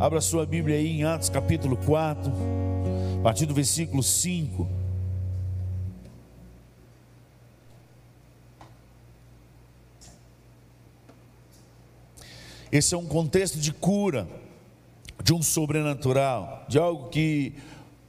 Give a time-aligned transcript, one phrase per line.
[0.00, 2.30] Abra sua Bíblia aí em Atos capítulo 4,
[3.18, 4.68] a partir do versículo 5.
[12.70, 14.28] Esse é um contexto de cura,
[15.20, 17.54] de um sobrenatural, de algo que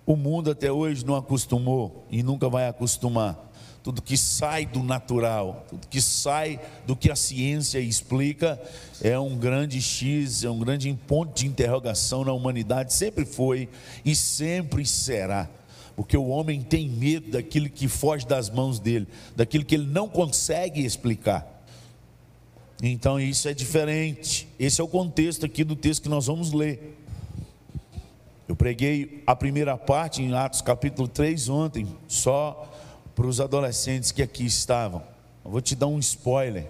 [0.05, 3.48] o mundo até hoje não acostumou e nunca vai acostumar.
[3.89, 8.61] Tudo que sai do natural, tudo que sai do que a ciência explica,
[9.01, 13.67] é um grande X, é um grande ponto de interrogação na humanidade, sempre foi
[14.05, 15.50] e sempre será.
[15.95, 20.07] Porque o homem tem medo daquilo que foge das mãos dele, daquilo que ele não
[20.07, 21.65] consegue explicar.
[22.83, 24.47] Então isso é diferente.
[24.59, 26.95] Esse é o contexto aqui do texto que nós vamos ler.
[28.47, 32.69] Eu preguei a primeira parte em Atos capítulo 3 ontem, só
[33.19, 35.03] para os adolescentes que aqui estavam.
[35.44, 36.69] Eu vou te dar um spoiler.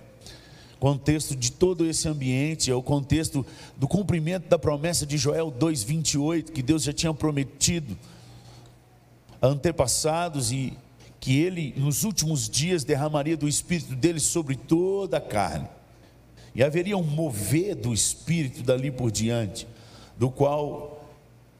[0.77, 3.45] O contexto de todo esse ambiente é o contexto
[3.77, 7.95] do cumprimento da promessa de Joel 2:28, que Deus já tinha prometido
[9.39, 10.73] a antepassados e
[11.19, 15.69] que ele nos últimos dias derramaria do espírito dele sobre toda a carne
[16.55, 19.67] e haveria um mover do Espírito dali por diante,
[20.17, 20.98] do qual,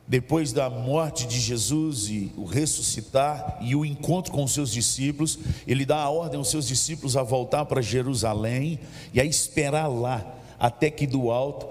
[0.09, 5.37] depois da morte de Jesus e o ressuscitar e o encontro com os seus discípulos,
[5.67, 8.79] ele dá a ordem aos seus discípulos a voltar para Jerusalém
[9.13, 11.67] e a esperar lá, até que do alto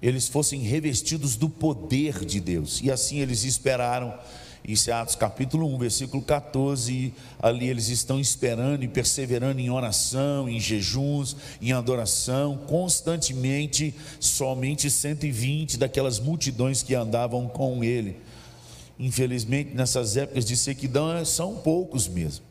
[0.00, 2.80] eles fossem revestidos do poder de Deus.
[2.82, 4.14] E assim eles esperaram
[4.66, 7.12] isso é Atos capítulo 1, versículo 14.
[7.38, 15.76] Ali eles estão esperando e perseverando em oração, em jejuns, em adoração, constantemente, somente 120
[15.76, 18.16] daquelas multidões que andavam com ele.
[18.98, 22.44] Infelizmente, nessas épocas de sequidão, são poucos mesmo.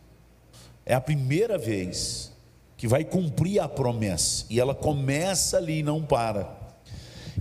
[0.86, 2.31] É a primeira vez
[2.78, 6.61] que vai cumprir a promessa, e ela começa ali e não para.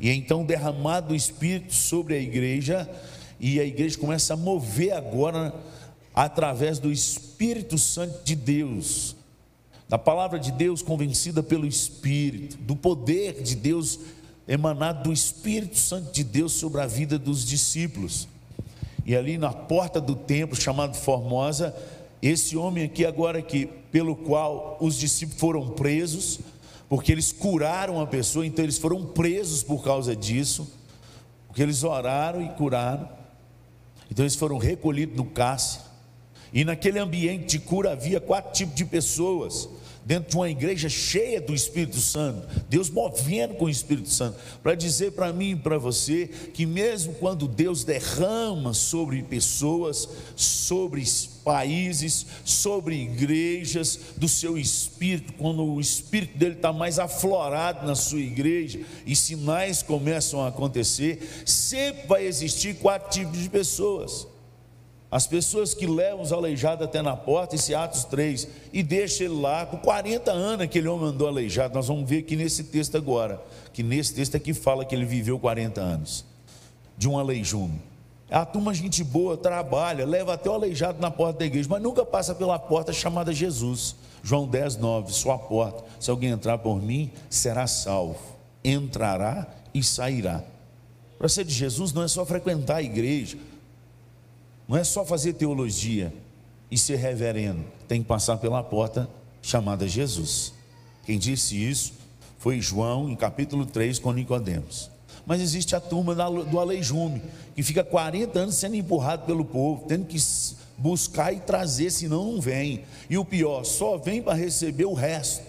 [0.00, 2.88] E então, derramado o Espírito sobre a igreja,
[3.42, 5.52] e a igreja começa a mover agora
[6.14, 9.16] através do Espírito Santo de Deus,
[9.88, 13.98] da palavra de Deus convencida pelo Espírito, do poder de Deus
[14.46, 18.28] emanado do Espírito Santo de Deus sobre a vida dos discípulos.
[19.04, 21.74] E ali na porta do templo, chamado Formosa,
[22.22, 26.38] esse homem aqui agora que pelo qual os discípulos foram presos,
[26.88, 30.70] porque eles curaram a pessoa, então eles foram presos por causa disso,
[31.48, 33.21] porque eles oraram e curaram.
[34.12, 35.84] Então eles foram recolhidos no cárcere.
[36.52, 39.70] E naquele ambiente de cura havia quatro tipos de pessoas.
[40.04, 44.74] Dentro de uma igreja cheia do Espírito Santo, Deus movendo com o Espírito Santo, para
[44.74, 51.04] dizer para mim e para você que, mesmo quando Deus derrama sobre pessoas, sobre
[51.44, 58.20] países, sobre igrejas do seu espírito, quando o espírito dele está mais aflorado na sua
[58.20, 64.31] igreja e sinais começam a acontecer, sempre vai existir quatro tipos de pessoas.
[65.12, 69.34] As pessoas que levam os aleijados até na porta, esse Atos 3, e deixa ele
[69.34, 71.74] lá, com 40 anos aquele homem andou aleijado.
[71.74, 73.38] Nós vamos ver aqui nesse texto agora,
[73.74, 76.24] que nesse texto aqui fala que ele viveu 40 anos,
[76.96, 77.78] de um aleijume.
[78.30, 82.06] A turma, gente boa, trabalha, leva até o aleijado na porta da igreja, mas nunca
[82.06, 83.94] passa pela porta chamada Jesus.
[84.22, 85.84] João 10, 9, sua porta.
[86.00, 88.18] Se alguém entrar por mim, será salvo.
[88.64, 90.42] Entrará e sairá.
[91.18, 93.36] Para ser de Jesus não é só frequentar a igreja,
[94.72, 96.10] não é só fazer teologia
[96.70, 99.06] e ser reverendo, tem que passar pela porta
[99.42, 100.54] chamada Jesus.
[101.04, 101.92] Quem disse isso
[102.38, 104.90] foi João, em capítulo 3, com Nicodemos
[105.24, 107.22] mas existe a turma do aleijume,
[107.54, 110.18] que fica 40 anos sendo empurrado pelo povo, tendo que
[110.76, 112.82] buscar e trazer, senão não vem.
[113.08, 115.44] E o pior, só vem para receber o resto.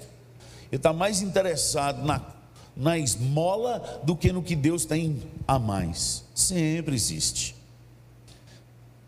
[0.72, 2.22] Ele está mais interessado na,
[2.78, 6.24] na esmola do que no que Deus tem a mais.
[6.36, 7.63] Sempre existe.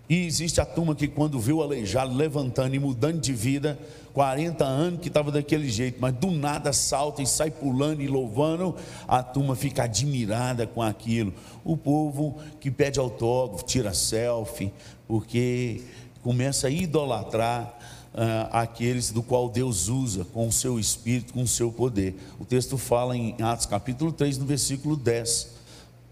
[0.07, 3.77] E existe a turma que, quando vê o aleijado levantando e mudando de vida,
[4.13, 8.75] 40 anos que estava daquele jeito, mas do nada salta e sai pulando e louvando,
[9.07, 11.33] a turma fica admirada com aquilo.
[11.63, 14.71] O povo que pede autógrafo, tira selfie,
[15.07, 15.81] porque
[16.21, 17.77] começa a idolatrar
[18.13, 22.15] uh, aqueles do qual Deus usa com o seu espírito, com o seu poder.
[22.39, 25.54] O texto fala em Atos capítulo 3, no versículo 10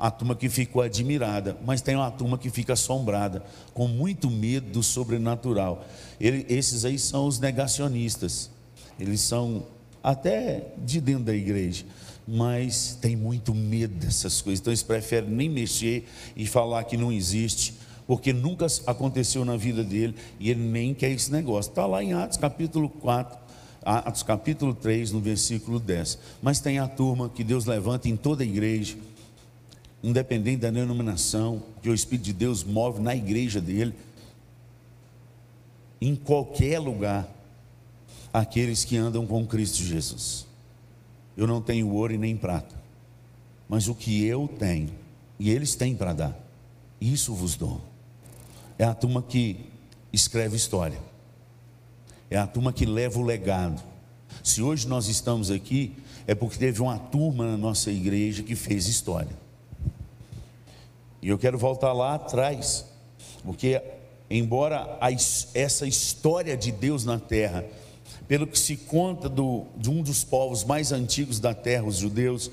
[0.03, 3.41] a turma que ficou admirada, mas tem uma turma que fica assombrada,
[3.73, 5.85] com muito medo do sobrenatural.
[6.19, 8.51] Ele, esses aí são os negacionistas,
[8.99, 9.65] eles são
[10.03, 11.85] até de dentro da igreja,
[12.27, 16.05] mas tem muito medo dessas coisas, então eles preferem nem mexer
[16.35, 17.73] e falar que não existe,
[18.05, 21.69] porque nunca aconteceu na vida dele e ele nem quer esse negócio.
[21.69, 23.37] Está lá em Atos capítulo 4,
[23.85, 26.19] Atos capítulo 3, no versículo 10.
[26.41, 28.97] Mas tem a turma que Deus levanta em toda a igreja
[30.03, 33.93] independente da denominação, que o Espírito de Deus move na igreja dele,
[36.01, 37.25] em qualquer lugar,
[38.33, 40.45] aqueles que andam com Cristo Jesus.
[41.37, 42.75] Eu não tenho ouro e nem prata,
[43.69, 44.89] mas o que eu tenho,
[45.39, 46.39] e eles têm para dar,
[46.99, 47.81] isso vos dou.
[48.77, 49.57] É a turma que
[50.11, 50.99] escreve história,
[52.29, 53.81] é a turma que leva o legado.
[54.43, 55.95] Se hoje nós estamos aqui,
[56.27, 59.42] é porque teve uma turma na nossa igreja que fez história.
[61.23, 62.85] E eu quero voltar lá atrás,
[63.45, 63.81] porque,
[64.29, 65.09] embora a,
[65.53, 67.63] essa história de Deus na terra,
[68.27, 72.51] pelo que se conta do, de um dos povos mais antigos da terra, os judeus,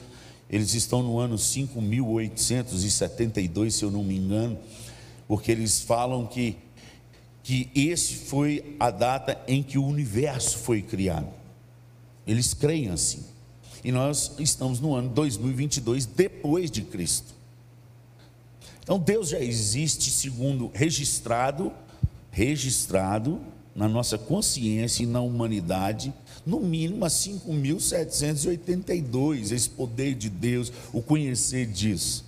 [0.48, 4.56] eles estão no ano 5872, se eu não me engano,
[5.26, 6.56] porque eles falam que,
[7.42, 11.26] que esse foi a data em que o universo foi criado.
[12.24, 13.24] Eles creem assim.
[13.82, 17.39] E nós estamos no ano 2022 depois de Cristo.
[18.82, 21.72] Então Deus já existe segundo registrado,
[22.30, 23.40] registrado
[23.74, 26.12] na nossa consciência e na humanidade,
[26.44, 32.24] no mínimo a 5.782, esse poder de Deus, o conhecer disso,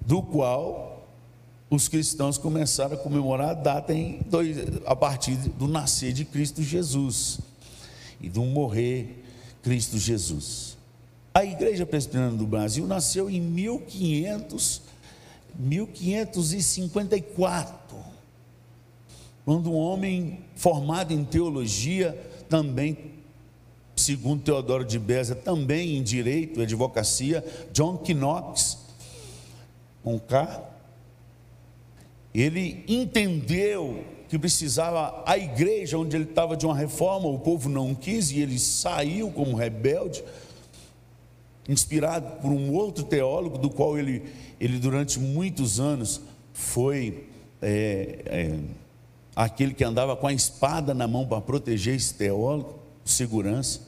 [0.00, 1.06] do qual
[1.70, 6.62] os cristãos começaram a comemorar a data em dois, a partir do nascer de Cristo
[6.62, 7.40] Jesus
[8.20, 9.24] e do morrer
[9.62, 10.76] Cristo Jesus.
[11.34, 14.82] A Igreja Presbiteriana do Brasil nasceu em 1500,
[15.58, 17.96] 1554,
[19.42, 22.14] quando um homem formado em teologia,
[22.50, 23.12] também,
[23.96, 27.42] segundo Teodoro de Beza, também em direito e advocacia,
[27.72, 28.76] John Knox,
[30.04, 30.68] com K,
[32.34, 37.94] ele entendeu que precisava a igreja onde ele estava de uma reforma, o povo não
[37.94, 40.22] quis e ele saiu como rebelde
[41.68, 44.24] inspirado por um outro teólogo, do qual ele,
[44.60, 46.20] ele durante muitos anos
[46.52, 47.28] foi
[47.60, 48.58] é, é,
[49.34, 53.80] aquele que andava com a espada na mão para proteger esse teólogo, segurança.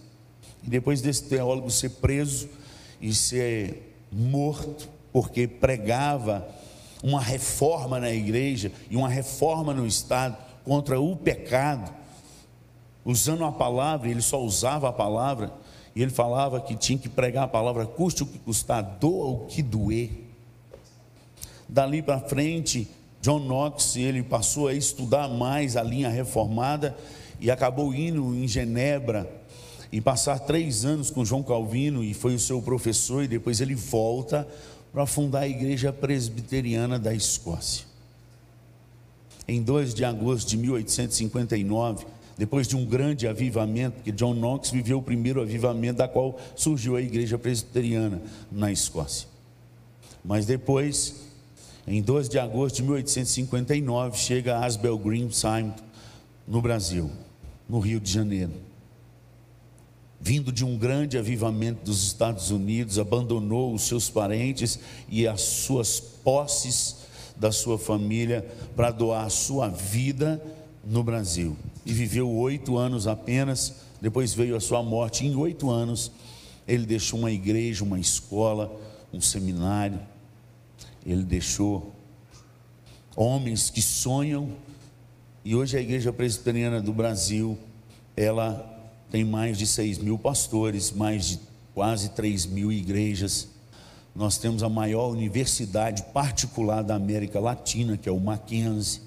[0.62, 2.49] E depois desse teólogo ser preso
[3.00, 6.47] e ser morto, porque pregava
[7.03, 11.93] uma reforma na igreja e uma reforma no Estado contra o pecado,
[13.05, 15.53] usando a palavra, ele só usava a palavra
[15.94, 19.46] e ele falava que tinha que pregar a palavra, custe o que custar, doa o
[19.46, 20.11] que doer.
[21.69, 22.88] Dali para frente,
[23.23, 26.96] John Knox, ele passou a estudar mais a linha reformada
[27.41, 29.31] e acabou indo em Genebra
[29.91, 33.75] e passar três anos com João Calvino e foi o seu professor e depois ele
[33.75, 34.46] volta
[34.93, 37.87] para fundar a igreja presbiteriana da Escócia.
[39.46, 42.06] Em 2 de agosto de 1859,
[42.37, 46.97] depois de um grande avivamento, que John Knox viveu o primeiro avivamento da qual surgiu
[46.97, 48.21] a igreja presbiteriana
[48.51, 49.29] na Escócia.
[50.25, 51.27] Mas depois,
[51.87, 55.75] em 12 de agosto de 1859, chega Asbel Green Simon
[56.47, 57.11] no Brasil,
[57.69, 58.53] no Rio de Janeiro.
[60.21, 66.01] Vindo de um grande avivamento dos Estados Unidos, abandonou os seus parentes e as suas
[66.01, 67.05] posses
[67.37, 68.45] da sua família
[68.75, 70.43] para doar a sua vida
[70.85, 73.77] no Brasil e viveu oito anos apenas.
[74.01, 75.27] Depois veio a sua morte.
[75.27, 76.11] Em oito anos,
[76.67, 78.81] ele deixou uma igreja, uma escola,
[79.13, 80.01] um seminário.
[81.05, 81.93] Ele deixou
[83.15, 84.51] homens que sonham.
[85.44, 87.58] E hoje a Igreja Presbiteriana do Brasil,
[88.17, 88.70] ela
[89.11, 91.41] tem mais de seis mil pastores, mais de
[91.75, 93.49] quase três mil igrejas.
[94.15, 99.03] Nós temos a maior universidade particular da América Latina, que é o Mackenzie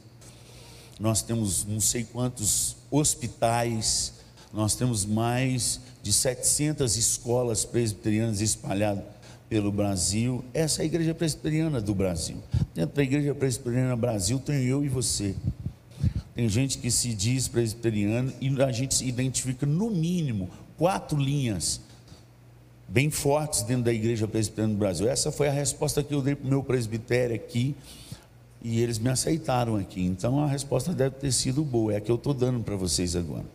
[1.00, 4.14] nós temos não sei quantos hospitais,
[4.54, 9.04] nós temos mais de 700 escolas presbiterianas espalhadas
[9.50, 10.44] pelo Brasil.
[10.54, 12.38] Essa é a igreja presbiteriana do Brasil.
[12.74, 15.36] Dentro da igreja presbiteriana Brasil tem eu e você.
[16.34, 21.82] Tem gente que se diz presbiteriano e a gente identifica no mínimo quatro linhas
[22.88, 25.10] bem fortes dentro da igreja presbiteriana do Brasil.
[25.10, 27.76] Essa foi a resposta que eu dei para o meu presbitério aqui
[28.62, 30.04] e eles me aceitaram aqui.
[30.04, 33.16] Então a resposta deve ter sido boa, é a que eu estou dando para vocês
[33.16, 33.46] agora.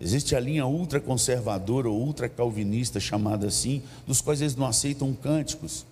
[0.00, 5.84] Existe a linha ultraconservadora ou ultracalvinista, chamada assim, dos quais eles não aceitam cânticos,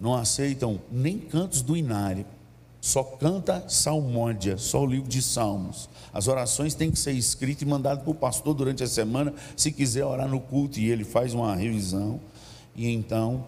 [0.00, 2.24] não aceitam nem cantos do inário,
[2.80, 5.88] só canta salmódia, só o livro de salmos.
[6.12, 9.72] As orações têm que ser escritas e mandadas para o pastor durante a semana, se
[9.72, 12.20] quiser orar no culto, e ele faz uma revisão,
[12.76, 13.44] e então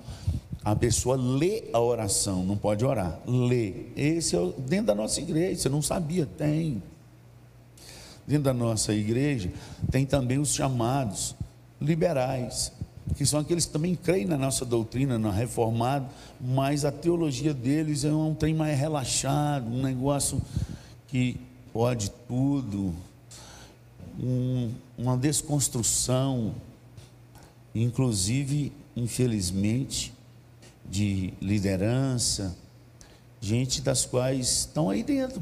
[0.63, 3.87] a pessoa lê a oração, não pode orar, lê.
[3.97, 6.27] Esse é dentro da nossa igreja, você não sabia?
[6.27, 6.83] Tem.
[8.27, 9.51] Dentro da nossa igreja
[9.91, 11.35] tem também os chamados
[11.81, 12.73] liberais,
[13.17, 16.07] que são aqueles que também creem na nossa doutrina, na reformada,
[16.39, 20.41] mas a teologia deles é um trem mais relaxado, um negócio
[21.09, 21.41] que
[21.73, 22.95] pode tudo,
[24.23, 26.55] um, uma desconstrução,
[27.75, 30.13] inclusive, infelizmente,
[30.91, 32.57] de liderança,
[33.41, 35.41] gente das quais estão aí dentro.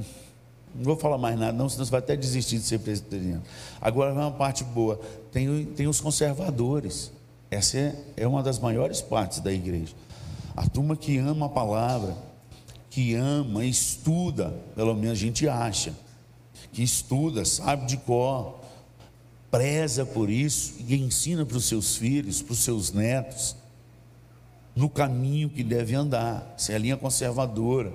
[0.74, 3.42] Não vou falar mais nada, não, senão você vai até desistir de ser presbiteriano.
[3.80, 5.00] Agora vem uma parte boa:
[5.32, 7.10] tem, tem os conservadores.
[7.50, 9.94] Essa é, é uma das maiores partes da igreja.
[10.54, 12.14] A turma que ama a palavra,
[12.90, 15.94] que ama, estuda, pelo menos a gente acha,
[16.72, 18.58] que estuda, sabe de cor,
[19.50, 23.56] preza por isso e ensina para os seus filhos, para os seus netos,
[24.78, 26.54] no caminho que deve andar.
[26.56, 27.92] Essa é a linha conservadora,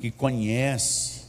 [0.00, 1.22] que conhece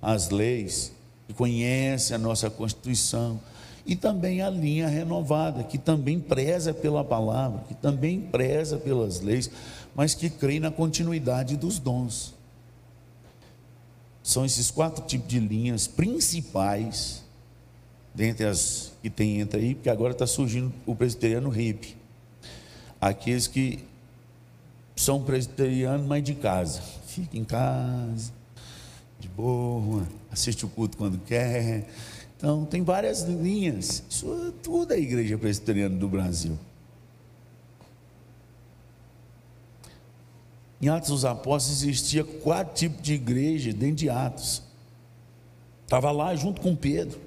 [0.00, 0.90] as leis,
[1.26, 3.38] que conhece a nossa Constituição,
[3.84, 9.50] e também a linha renovada, que também preza pela palavra, que também preza pelas leis,
[9.94, 12.32] mas que crê na continuidade dos dons.
[14.22, 17.22] São esses quatro tipos de linhas principais
[18.14, 21.96] dentre as que tem entre aí, porque agora está surgindo o presbiteriano hippie.
[22.98, 23.89] Aqueles que
[25.00, 26.82] são presbiterianos, mas de casa.
[27.06, 28.32] Fica em casa,
[29.18, 31.88] de boa, assiste o culto quando quer.
[32.36, 34.02] Então, tem várias linhas.
[34.08, 36.58] Isso é tudo a igreja presbiteriana do Brasil.
[40.82, 44.62] Em Atos dos Apóstolos existia quatro tipos de igreja dentro de Atos.
[45.84, 47.20] Estava lá junto com Pedro.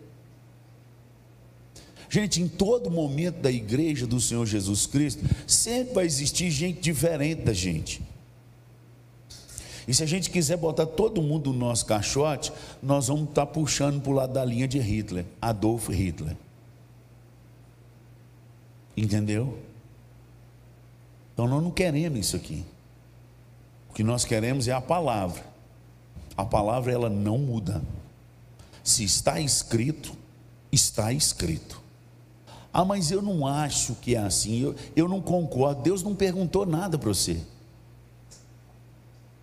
[2.13, 7.41] Gente, em todo momento da igreja do Senhor Jesus Cristo, sempre vai existir gente diferente
[7.41, 8.03] da gente.
[9.87, 12.53] E se a gente quiser botar todo mundo no nosso caixote,
[12.83, 16.37] nós vamos estar puxando para o lado da linha de Hitler, Adolf Hitler.
[18.95, 19.57] Entendeu?
[21.33, 22.63] Então nós não queremos isso aqui.
[23.89, 25.43] O que nós queremos é a palavra.
[26.37, 27.81] A palavra ela não muda.
[28.83, 30.15] Se está escrito,
[30.71, 31.81] está escrito.
[32.73, 35.83] Ah, mas eu não acho que é assim, eu, eu não concordo.
[35.83, 37.39] Deus não perguntou nada para você.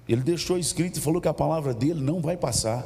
[0.09, 2.85] Ele deixou escrito e falou que a palavra dele não vai passar.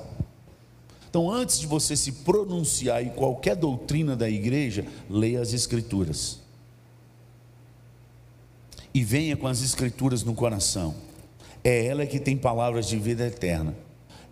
[1.09, 6.41] Então, antes de você se pronunciar em qualquer doutrina da igreja, leia as Escrituras.
[8.93, 10.95] E venha com as Escrituras no coração.
[11.63, 13.75] É ela que tem palavras de vida eterna.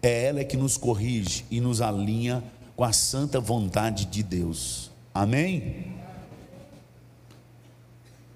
[0.03, 2.45] É ela que nos corrige e nos alinha
[2.77, 4.91] com a santa vontade de Deus.
[5.15, 6.02] Amém?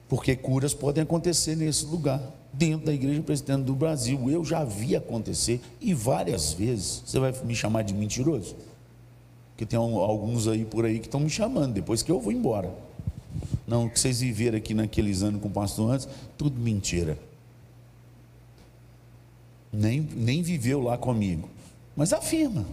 [0.09, 2.23] Porque curas podem acontecer nesse lugar,
[2.53, 4.31] dentro da igreja presidente do Brasil.
[4.31, 7.03] Eu já vi acontecer e várias vezes.
[7.05, 8.55] Você vai me chamar de mentiroso?
[9.51, 12.73] Porque tem alguns aí por aí que estão me chamando depois que eu vou embora.
[13.67, 16.09] Não, que vocês viveram aqui naqueles anos com o pastor antes,
[16.39, 17.19] tudo mentira.
[19.73, 21.49] Nem, nem viveu lá comigo.
[21.97, 22.65] Mas afirma.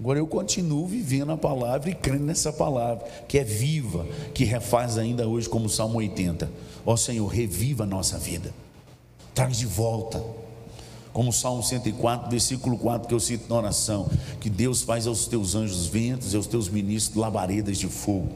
[0.00, 4.96] Agora eu continuo vivendo a palavra e crendo nessa palavra, que é viva, que refaz
[4.96, 6.48] ainda hoje, como o Salmo 80.
[6.86, 8.54] Ó Senhor, reviva a nossa vida,
[9.34, 10.22] traz de volta.
[11.12, 14.08] Como o Salmo 104, versículo 4, que eu cito na oração:
[14.40, 18.28] que Deus faz aos teus anjos ventos e aos teus ministros labaredas de fogo.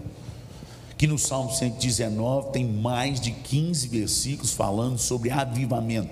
[0.99, 6.11] Que no Salmo 119 tem mais de 15 versículos falando sobre avivamento.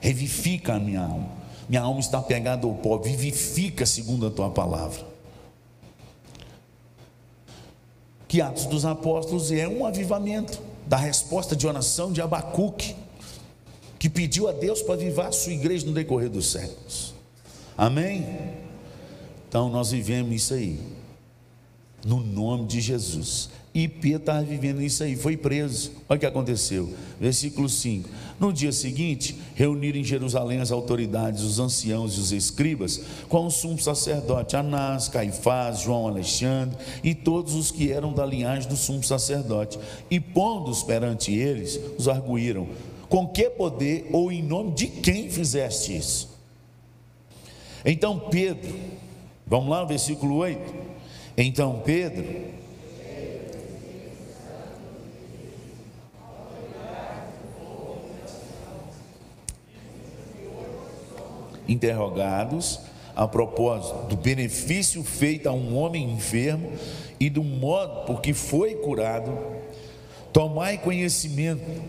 [0.00, 1.39] Revifica a minha alma
[1.70, 5.06] minha alma está pegada ao pó, vivifica segundo a tua palavra.
[8.26, 12.96] Que Atos dos Apóstolos é um avivamento da resposta de oração de Abacuque,
[14.00, 17.14] que pediu a Deus para avivar a sua igreja no decorrer dos séculos.
[17.78, 18.26] Amém?
[19.48, 20.80] Então nós vivemos isso aí,
[22.04, 23.50] no nome de Jesus.
[23.72, 25.92] E Pedro estava vivendo isso aí, foi preso.
[26.08, 26.92] Olha o que aconteceu.
[27.20, 28.08] Versículo 5.
[28.40, 33.50] No dia seguinte, reuniram em Jerusalém as autoridades, os anciãos e os escribas, com o
[33.50, 39.04] sumo sacerdote Anás, Caifás, João Alexandre e todos os que eram da linhagem do sumo
[39.04, 39.78] sacerdote.
[40.10, 42.66] E pondo-os perante eles, os arguíram:
[43.08, 46.30] Com que poder ou em nome de quem fizeste isso?
[47.84, 48.74] Então Pedro,
[49.46, 50.99] vamos lá, versículo 8.
[51.42, 52.50] Então Pedro
[61.66, 62.80] interrogados
[63.14, 66.72] a propósito do benefício feito a um homem enfermo
[67.18, 69.32] e do modo por que foi curado,
[70.32, 71.82] tomai conhecimento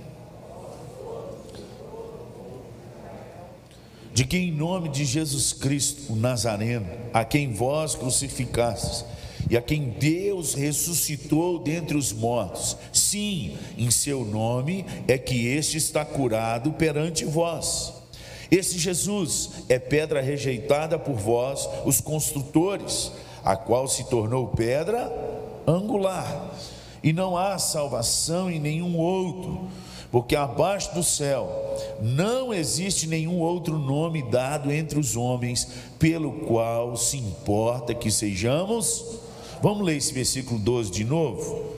[4.13, 9.05] de que em nome de Jesus Cristo, o Nazareno, a quem vós crucificastes
[9.49, 12.77] e a quem Deus ressuscitou dentre os mortos.
[12.91, 17.93] Sim, em seu nome é que este está curado perante vós.
[18.49, 23.11] Esse Jesus é pedra rejeitada por vós, os construtores,
[23.43, 25.11] a qual se tornou pedra
[25.65, 26.51] angular.
[27.03, 29.69] E não há salvação em nenhum outro,
[30.11, 31.49] porque abaixo do céu
[32.01, 35.67] não existe nenhum outro nome dado entre os homens
[35.97, 39.21] pelo qual se importa que sejamos
[39.61, 41.71] Vamos ler esse versículo 12 de novo?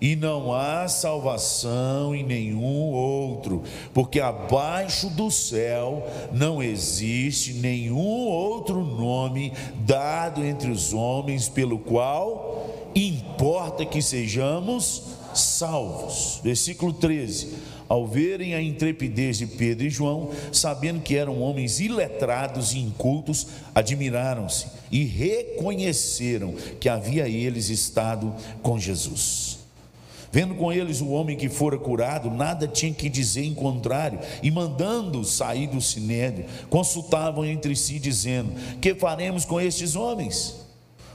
[0.00, 3.62] E não há salvação em nenhum outro,
[3.94, 9.52] porque abaixo do céu não existe nenhum outro nome
[9.86, 16.40] dado entre os homens pelo qual importa que sejamos salvos.
[16.42, 22.72] Versículo 13 ao verem a intrepidez de Pedro e João, sabendo que eram homens iletrados
[22.72, 28.32] e incultos, admiraram-se e reconheceram que havia eles estado
[28.62, 29.58] com Jesus.
[30.30, 34.52] Vendo com eles o homem que fora curado, nada tinha que dizer em contrário, e
[34.52, 40.64] mandando sair do sinédrio, consultavam entre si, dizendo: Que faremos com estes homens?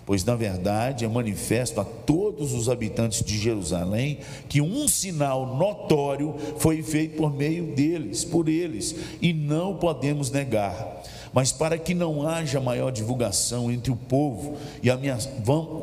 [0.10, 4.18] pois na verdade é manifesto a todos os habitantes de Jerusalém
[4.48, 11.04] que um sinal notório foi feito por meio deles, por eles, e não podemos negar.
[11.34, 14.90] Mas para que não haja maior divulgação entre o povo, e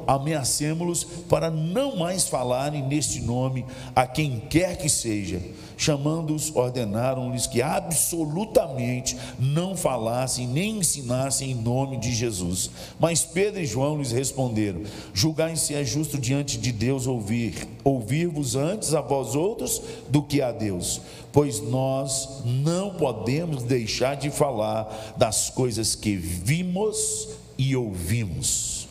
[0.07, 5.41] ameacemos-los para não mais falarem neste nome a quem quer que seja
[5.77, 12.71] chamando-os, ordenaram-lhes que absolutamente não falassem nem ensinassem em nome de Jesus.
[12.99, 18.57] Mas Pedro e João lhes responderam: Julgai se é justo diante de Deus ouvir, ouvir-vos
[18.57, 21.01] antes a vós outros do que a Deus,
[21.33, 27.29] pois nós não podemos deixar de falar das coisas que vimos
[27.59, 28.89] e ouvimos.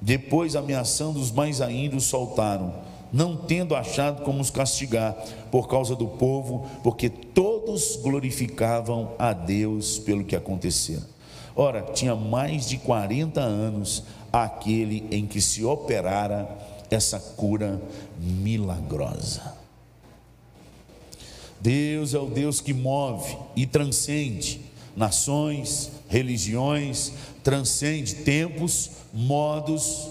[0.00, 2.72] Depois, ameaçando-os mais ainda, os soltaram
[3.12, 5.16] não tendo achado como os castigar
[5.50, 11.00] por causa do povo, porque todos glorificavam a Deus pelo que aconteceu.
[11.54, 16.48] Ora, tinha mais de 40 anos aquele em que se operara
[16.90, 17.80] essa cura
[18.18, 19.54] milagrosa.
[21.60, 24.60] Deus é o Deus que move e transcende
[24.96, 27.12] nações, religiões,
[27.44, 30.08] transcende tempos, modos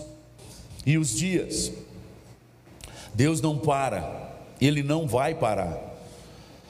[0.85, 1.71] e os dias.
[3.13, 5.77] Deus não para, Ele não vai parar.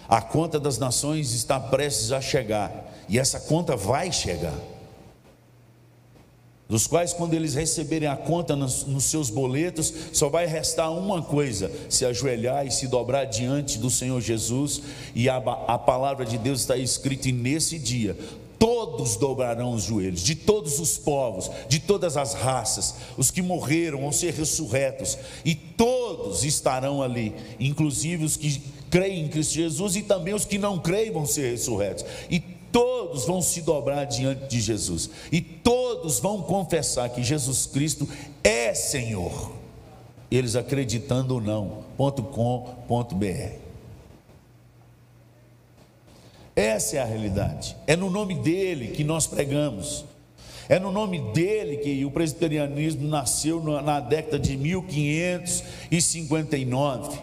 [0.08, 4.58] A conta das nações está prestes a chegar, e essa conta vai chegar.
[6.70, 11.20] Dos quais, quando eles receberem a conta nos, nos seus boletos, só vai restar uma
[11.20, 14.80] coisa: se ajoelhar e se dobrar diante do Senhor Jesus,
[15.16, 18.16] e a, a palavra de Deus está escrita nesse dia:
[18.60, 24.02] todos dobrarão os joelhos, de todos os povos, de todas as raças, os que morreram
[24.02, 30.04] vão ser ressurretos, e todos estarão ali, inclusive os que creem em Cristo Jesus e
[30.04, 34.60] também os que não creem vão ser ressurretos, e todos vão se dobrar diante de
[34.60, 38.08] Jesus, e todos vão confessar que Jesus Cristo
[38.44, 39.54] é Senhor,
[40.30, 43.69] eles acreditando ou não, ponto com, ponto br.
[46.60, 47.78] Essa é a realidade.
[47.88, 50.04] É no nome dele que nós pregamos.
[50.68, 57.18] É no nome dele que o presbiterianismo nasceu na década de 1559.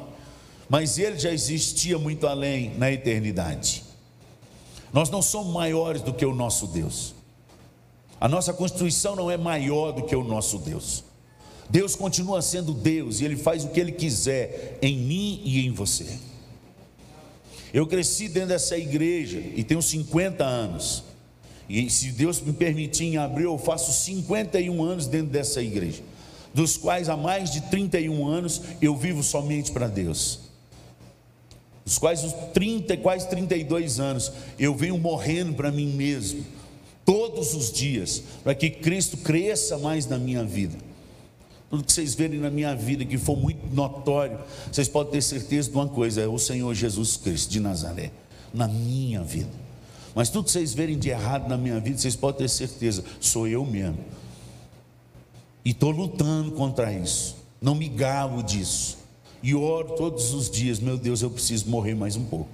[0.70, 3.85] Mas ele já existia muito além na eternidade.
[4.90, 7.14] Nós não somos maiores do que o nosso Deus.
[8.18, 11.05] A nossa constituição não é maior do que o nosso Deus.
[11.68, 15.72] Deus continua sendo Deus e ele faz o que ele quiser em mim e em
[15.72, 16.18] você.
[17.77, 21.05] Eu cresci dentro dessa igreja e tenho 50 anos.
[21.69, 26.03] E se Deus me permitir, em abril eu faço 51 anos dentro dessa igreja,
[26.55, 30.41] dos quais há mais de 31 anos eu vivo somente para Deus.
[31.85, 36.47] Dos quais os 30, quase 32 anos eu venho morrendo para mim mesmo,
[37.05, 40.79] todos os dias, para que Cristo cresça mais na minha vida.
[41.69, 44.39] Tudo que vocês verem na minha vida que for muito notório,
[44.71, 48.13] vocês podem ter certeza de uma coisa: é o Senhor Jesus Cristo de Nazaré,
[48.55, 49.51] na minha vida.
[50.15, 53.47] Mas tudo que vocês verem de errado na minha vida, vocês podem ter certeza, sou
[53.47, 53.99] eu mesmo.
[55.65, 58.99] E estou lutando contra isso, não me gabo disso.
[59.43, 62.49] E oro todos os dias: meu Deus, eu preciso morrer mais um pouco.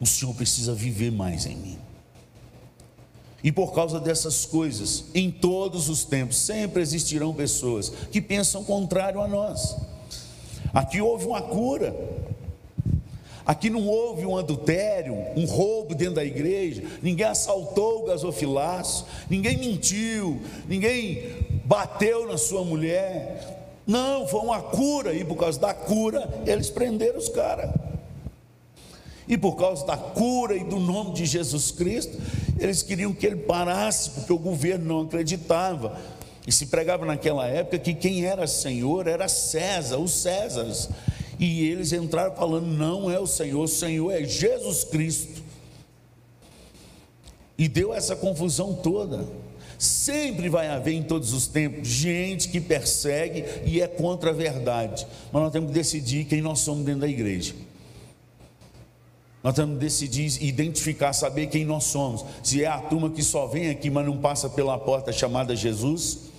[0.00, 1.78] O Senhor precisa viver mais em mim.
[3.42, 9.20] E por causa dessas coisas, em todos os tempos, sempre existirão pessoas que pensam contrário
[9.20, 9.76] a nós.
[10.72, 11.94] Aqui houve uma cura.
[13.44, 19.56] Aqui não houve um adultério, um roubo dentro da igreja, ninguém assaltou o gasofilaço, ninguém
[19.58, 23.80] mentiu, ninguém bateu na sua mulher.
[23.84, 27.70] Não, foi uma cura, e por causa da cura, eles prenderam os caras.
[29.26, 32.16] E por causa da cura e do nome de Jesus Cristo,
[32.62, 35.98] eles queriam que ele parasse, porque o governo não acreditava.
[36.46, 40.88] E se pregava naquela época que quem era Senhor era César, os Césares.
[41.38, 45.42] E eles entraram falando: não é o Senhor, o Senhor é Jesus Cristo.
[47.58, 49.24] E deu essa confusão toda.
[49.78, 55.04] Sempre vai haver em todos os tempos gente que persegue e é contra a verdade.
[55.32, 57.54] Mas nós temos que decidir quem nós somos dentro da igreja.
[59.42, 62.24] Nós temos que decidir, identificar, saber quem nós somos.
[62.42, 66.30] Se é a turma que só vem aqui, mas não passa pela porta chamada Jesus.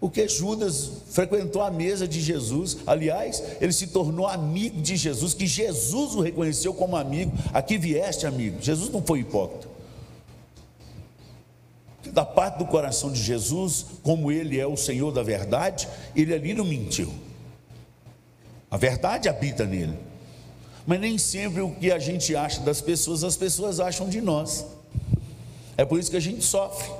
[0.00, 5.46] Porque Judas frequentou a mesa de Jesus, aliás, ele se tornou amigo de Jesus, que
[5.46, 7.32] Jesus o reconheceu como amigo.
[7.52, 8.62] Aqui vieste amigo.
[8.62, 9.68] Jesus não foi hipócrita.
[12.12, 16.54] Da parte do coração de Jesus, como ele é o Senhor da verdade, ele ali
[16.54, 17.12] não mentiu.
[18.70, 20.09] A verdade habita nele.
[20.90, 24.66] Mas nem sempre o que a gente acha das pessoas, as pessoas acham de nós.
[25.76, 26.90] É por isso que a gente sofre.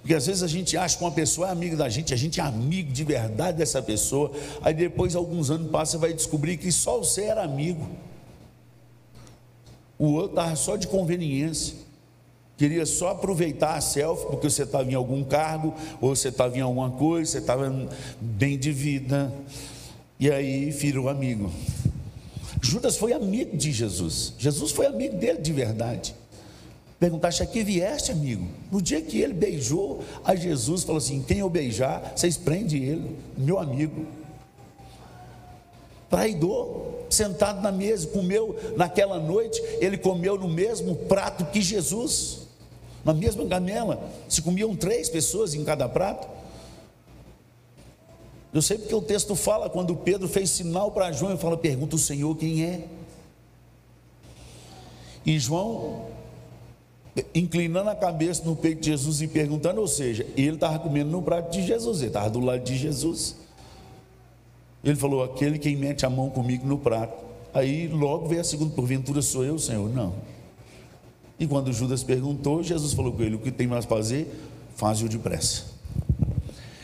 [0.00, 2.40] Porque às vezes a gente acha que uma pessoa é amiga da gente, a gente
[2.40, 6.98] é amigo de verdade dessa pessoa, aí depois, alguns anos passam, vai descobrir que só
[6.98, 7.88] você era amigo.
[9.96, 11.76] O outro estava só de conveniência.
[12.58, 16.62] Queria só aproveitar a selfie, porque você estava em algum cargo, ou você estava em
[16.62, 17.72] alguma coisa, você estava
[18.20, 19.32] bem de vida.
[20.18, 21.48] E aí virou amigo.
[22.60, 24.34] Judas foi amigo de Jesus.
[24.38, 26.14] Jesus foi amigo dele de verdade.
[26.98, 28.46] Perguntaste a que vieste, amigo?
[28.70, 33.16] No dia que ele beijou a Jesus, falou assim: quem eu beijar, vocês prendem ele,
[33.36, 34.06] meu amigo.
[36.08, 42.46] Traidor, sentado na mesa, comeu naquela noite, ele comeu no mesmo prato que Jesus,
[43.04, 44.08] na mesma gamela.
[44.28, 46.41] Se comiam três pessoas em cada prato.
[48.52, 51.96] Eu sei porque o texto fala, quando Pedro fez sinal para João, ele fala: pergunta
[51.96, 52.86] o Senhor quem é.
[55.24, 56.12] E João
[57.34, 61.22] inclinando a cabeça no peito de Jesus e perguntando, ou seja, ele estava comendo no
[61.22, 63.36] prato de Jesus, ele estava do lado de Jesus.
[64.82, 67.22] Ele falou: aquele quem mete a mão comigo no prato.
[67.54, 69.88] Aí logo veio a segunda, porventura sou eu, Senhor?
[69.88, 70.14] Não.
[71.38, 74.32] E quando Judas perguntou, Jesus falou com ele: o que tem mais fazer,
[74.74, 75.71] faz-o depressa.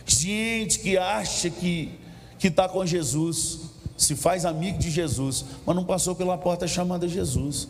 [0.08, 1.98] Gente que acha que
[2.42, 3.60] está com Jesus,
[3.96, 7.68] se faz amigo de Jesus, mas não passou pela porta chamada Jesus.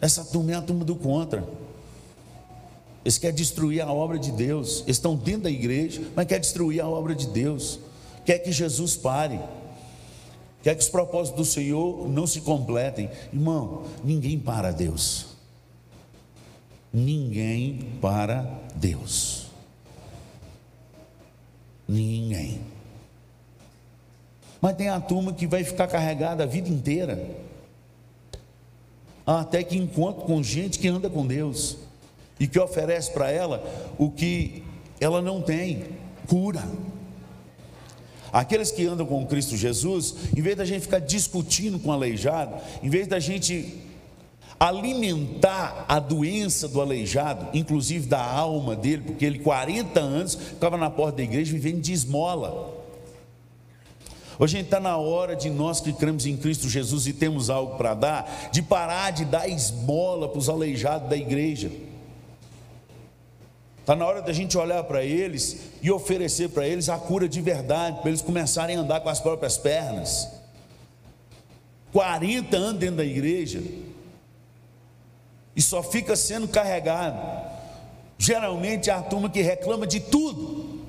[0.00, 1.44] Essa turma é a turma do contra.
[3.04, 4.82] Eles querem destruir a obra de Deus.
[4.82, 7.80] Eles estão dentro da igreja, mas querem destruir a obra de Deus.
[8.24, 9.40] Quer que Jesus pare.
[10.62, 13.10] Quer que os propósitos do Senhor não se completem.
[13.32, 15.26] Irmão, ninguém para Deus.
[16.92, 19.47] Ninguém para Deus.
[21.88, 22.60] Ninguém.
[24.60, 27.18] Mas tem a turma que vai ficar carregada a vida inteira.
[29.26, 31.78] Até que encontre com gente que anda com Deus
[32.40, 33.62] e que oferece para ela
[33.98, 34.62] o que
[35.00, 35.84] ela não tem:
[36.26, 36.62] cura.
[38.32, 42.56] Aqueles que andam com Cristo Jesus, em vez da gente ficar discutindo com o aleijado,
[42.82, 43.87] em vez da gente
[44.58, 50.90] alimentar a doença do aleijado, inclusive da alma dele, porque ele 40 anos ficava na
[50.90, 52.76] porta da igreja vivendo de esmola.
[54.40, 57.94] Hoje está na hora de nós que cremos em Cristo Jesus e temos algo para
[57.94, 61.70] dar, de parar de dar esmola para os aleijados da igreja.
[63.80, 67.40] Está na hora da gente olhar para eles e oferecer para eles a cura de
[67.40, 70.28] verdade, para eles começarem a andar com as próprias pernas.
[71.90, 73.62] 40 anos dentro da igreja
[75.58, 77.18] e só fica sendo carregado.
[78.16, 80.82] Geralmente é a turma que reclama de tudo.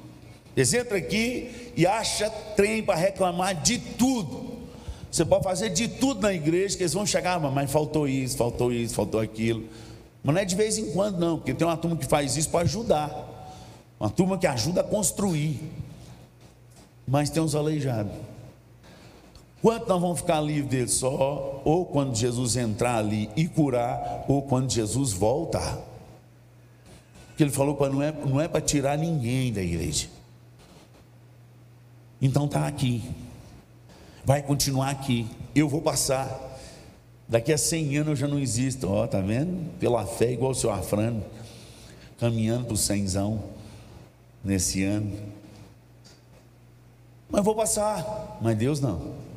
[0.55, 4.59] Eles entram aqui e acha trem para reclamar de tudo.
[5.11, 8.71] Você pode fazer de tudo na igreja, que eles vão chegar, mas faltou isso, faltou
[8.71, 9.65] isso, faltou aquilo.
[10.23, 12.51] Mas não é de vez em quando, não, porque tem uma turma que faz isso
[12.51, 13.57] para ajudar.
[13.99, 15.59] Uma turma que ajuda a construir.
[17.07, 18.13] Mas tem uns aleijados.
[19.61, 20.93] Quanto nós vamos ficar livres deles?
[20.93, 25.77] Só ou quando Jesus entrar ali e curar, ou quando Jesus voltar.
[27.27, 30.07] Porque ele falou que não é, não é para tirar ninguém da igreja.
[32.21, 33.03] Então está aqui.
[34.23, 35.27] Vai continuar aqui.
[35.53, 36.47] Eu vou passar.
[37.27, 39.71] Daqui a 100 anos eu já não existo, ó, tá vendo?
[39.77, 41.23] Pela fé, igual o seu Afrano,
[42.17, 43.43] caminhando para o cenzão
[44.43, 45.15] nesse ano.
[47.29, 49.28] Mas vou passar, mas Deus não.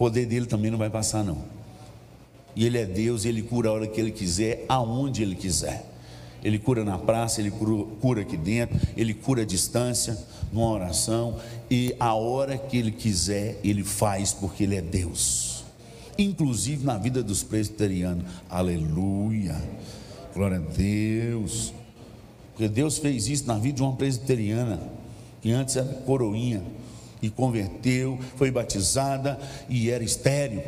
[0.00, 1.44] Poder dele também não vai passar, não.
[2.56, 5.84] E ele é Deus, ele cura a hora que ele quiser, aonde ele quiser.
[6.42, 10.16] Ele cura na praça, ele cura, cura aqui dentro, ele cura à distância,
[10.50, 11.38] numa oração,
[11.70, 15.64] e a hora que ele quiser, ele faz, porque ele é Deus.
[16.16, 18.24] Inclusive na vida dos presbiterianos.
[18.48, 19.54] Aleluia.
[20.32, 21.74] Glória a Deus.
[22.54, 24.80] Porque Deus fez isso na vida de uma presbiteriana,
[25.42, 26.62] que antes era coroinha,
[27.22, 30.62] e converteu, foi batizada e era estéreo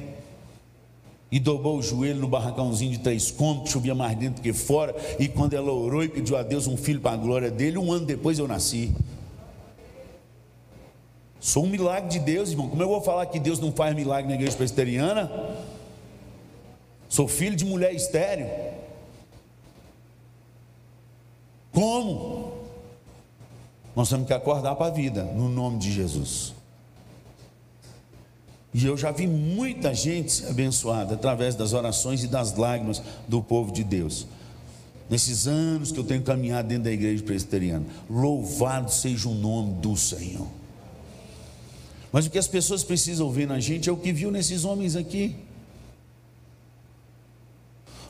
[1.32, 5.26] e dobrou o joelho no barracãozinho de três cômodos, chovia mais dentro que fora, e
[5.26, 8.04] quando ela orou e pediu a Deus um filho para a glória dele, um ano
[8.04, 8.94] depois eu nasci.
[11.40, 12.68] Sou um milagre de Deus, irmão.
[12.68, 15.32] Como eu vou falar que Deus não faz milagre na igreja presbiteriana?
[17.08, 18.46] Sou filho de mulher estéreo.
[21.72, 22.51] Como?
[23.94, 26.54] Nós temos que acordar para a vida, no nome de Jesus.
[28.74, 33.42] E eu já vi muita gente ser abençoada através das orações e das lágrimas do
[33.42, 34.26] povo de Deus.
[35.10, 39.94] Nesses anos que eu tenho caminhado dentro da igreja presbiteriana, louvado seja o nome do
[39.94, 40.46] Senhor.
[42.10, 44.96] Mas o que as pessoas precisam ver na gente é o que viu nesses homens
[44.96, 45.36] aqui.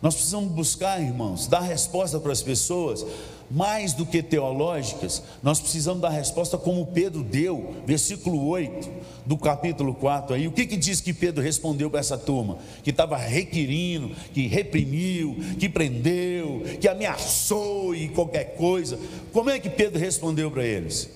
[0.00, 3.04] Nós precisamos buscar, irmãos, dar resposta para as pessoas,
[3.52, 8.88] mais do que teológicas, nós precisamos dar resposta como Pedro deu, versículo 8
[9.26, 10.48] do capítulo 4 aí.
[10.48, 12.58] O que, que diz que Pedro respondeu para essa turma?
[12.82, 18.98] Que estava requerindo, que reprimiu, que prendeu, que ameaçou e qualquer coisa.
[19.32, 21.10] Como é que Pedro respondeu para eles?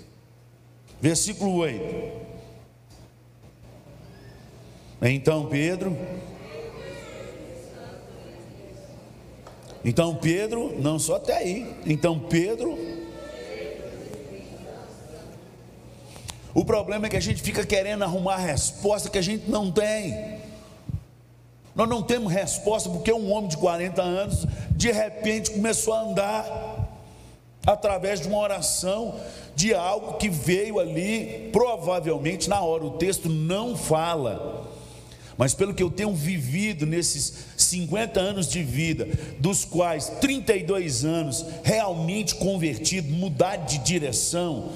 [1.00, 2.26] Versículo 8.
[5.02, 5.96] Então Pedro
[9.86, 11.72] Então Pedro, não só até aí.
[11.86, 12.76] Então Pedro.
[16.52, 20.40] O problema é que a gente fica querendo arrumar resposta que a gente não tem.
[21.72, 26.88] Nós não temos resposta porque um homem de 40 anos de repente começou a andar
[27.64, 29.14] através de uma oração
[29.54, 34.65] de algo que veio ali, provavelmente na hora o texto não fala
[35.38, 41.44] mas pelo que eu tenho vivido nesses 50 anos de vida, dos quais 32 anos
[41.62, 44.72] realmente convertido, mudar de direção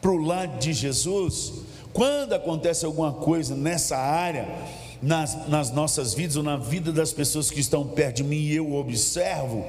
[0.00, 1.52] para o lado de Jesus,
[1.92, 4.48] quando acontece alguma coisa nessa área,
[5.02, 8.54] nas, nas nossas vidas ou na vida das pessoas que estão perto de mim e
[8.54, 9.66] eu observo,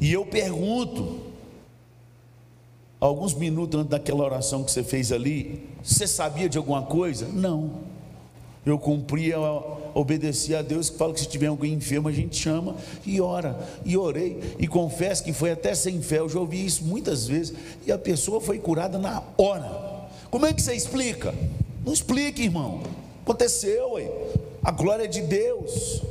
[0.00, 1.20] e eu pergunto,
[3.00, 7.26] alguns minutos antes daquela oração que você fez ali, você sabia de alguma coisa?
[7.28, 7.93] Não.
[8.66, 9.38] Eu cumpria,
[9.94, 13.58] obedeci a Deus que fala que se tiver alguém enfermo a gente chama e ora.
[13.84, 16.20] E orei e confesso que foi até sem fé.
[16.20, 17.54] Eu já ouvi isso muitas vezes
[17.86, 19.70] e a pessoa foi curada na hora.
[20.30, 21.34] Como é que você explica?
[21.84, 22.82] Não explique, irmão.
[23.22, 24.10] Aconteceu, ué.
[24.62, 26.02] A glória é de Deus.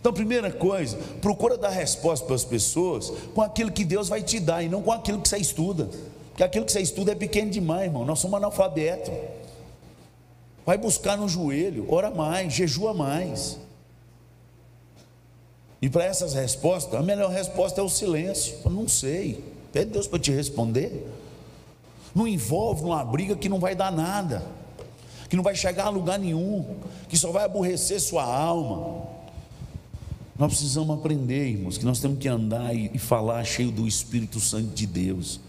[0.00, 4.38] Então, primeira coisa, procura dar resposta para as pessoas com aquilo que Deus vai te
[4.38, 5.88] dar e não com aquilo que você estuda.
[6.30, 8.04] Porque aquilo que você estuda é pequeno demais, irmão.
[8.04, 9.12] Nós somos analfabetos.
[10.66, 13.56] Vai buscar no joelho, ora mais, jejua mais.
[15.80, 18.56] E para essas respostas, a melhor resposta é o silêncio.
[18.64, 19.44] Eu não sei.
[19.72, 21.06] Pede Deus para te responder.
[22.12, 24.42] Não envolve numa briga que não vai dar nada,
[25.28, 26.76] que não vai chegar a lugar nenhum,
[27.08, 29.06] que só vai aborrecer sua alma.
[30.36, 34.40] Nós precisamos aprender, irmãos, que nós temos que andar e, e falar cheio do Espírito
[34.40, 35.40] Santo de Deus.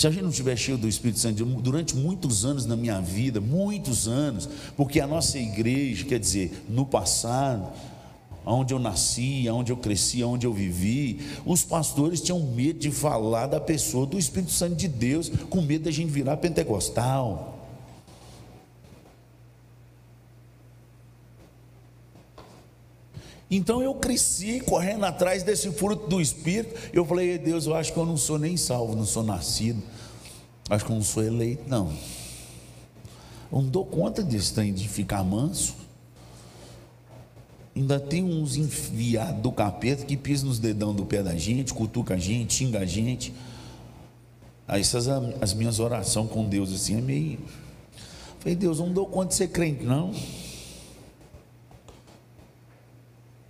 [0.00, 3.38] Se a gente não estiver cheio do Espírito Santo durante muitos anos na minha vida,
[3.38, 7.70] muitos anos, porque a nossa igreja, quer dizer, no passado,
[8.46, 13.46] onde eu nasci, onde eu cresci, onde eu vivi, os pastores tinham medo de falar
[13.46, 17.59] da pessoa do Espírito Santo de Deus, com medo da gente virar pentecostal.
[23.50, 26.78] Então eu cresci correndo atrás desse fruto do Espírito.
[26.92, 29.82] Eu falei, Deus, eu acho que eu não sou nem salvo, não sou nascido.
[30.68, 31.92] Acho que eu não sou eleito, não.
[33.50, 35.74] Eu não dou conta desse trem de ficar manso.
[37.74, 42.14] Ainda tem uns enviados do capeta que pisam nos dedão do pé da gente, cutuca
[42.14, 43.34] a gente, xinga a gente.
[44.68, 47.40] Aí essas as minhas orações com Deus assim é meio.
[48.38, 50.12] Falei, Deus, eu não dou conta de ser crente, não.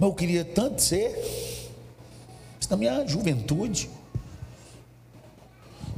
[0.00, 1.10] Mas eu queria tanto ser,
[2.58, 3.90] isso na minha juventude.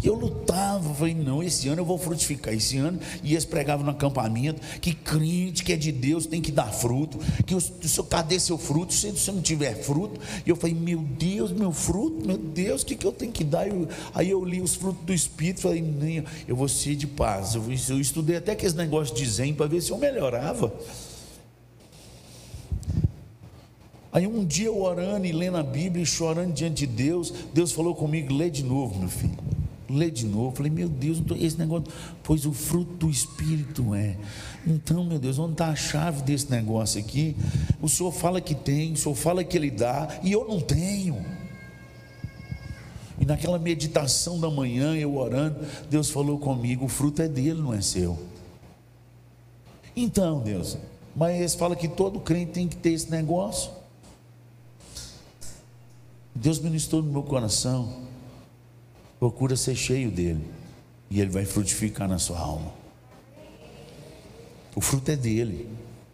[0.03, 2.53] E eu lutava, falei, não, esse ano eu vou frutificar.
[2.53, 6.51] Esse ano, e eles pregavam no acampamento que crente que é de Deus tem que
[6.51, 7.19] dar fruto.
[7.47, 8.93] Que o, seu, cadê seu fruto?
[8.93, 12.87] Se você não tiver fruto, e eu falei, meu Deus, meu fruto, meu Deus, o
[12.87, 13.69] que, que eu tenho que dar?
[13.69, 17.55] Eu, aí eu li os frutos do Espírito, falei, nem, eu vou ser de paz.
[17.55, 20.75] Eu, eu estudei até aqueles negócios de zen para ver se eu melhorava.
[24.13, 27.73] Aí um dia eu orando e lendo a Bíblia e chorando diante de Deus, Deus
[27.73, 29.39] falou comigo: lê de novo, meu filho.
[29.89, 30.57] Lê de novo.
[30.57, 31.87] Falei, meu Deus, esse negócio,
[32.23, 34.17] pois o fruto do Espírito é.
[34.67, 37.37] Então, meu Deus, onde está a chave desse negócio aqui?
[37.81, 41.25] O Senhor fala que tem, o Senhor fala que Ele dá, e eu não tenho.
[43.19, 47.75] E naquela meditação da manhã, eu orando, Deus falou comigo: o fruto é dele, não
[47.75, 48.19] é seu.
[49.95, 50.79] Então, Deus,
[51.15, 53.82] mas fala que todo crente tem que ter esse negócio.
[56.35, 58.03] Deus ministrou no meu coração.
[59.19, 60.45] Procura ser cheio dele,
[61.11, 62.73] e ele vai frutificar na sua alma.
[64.75, 65.69] O fruto é dele,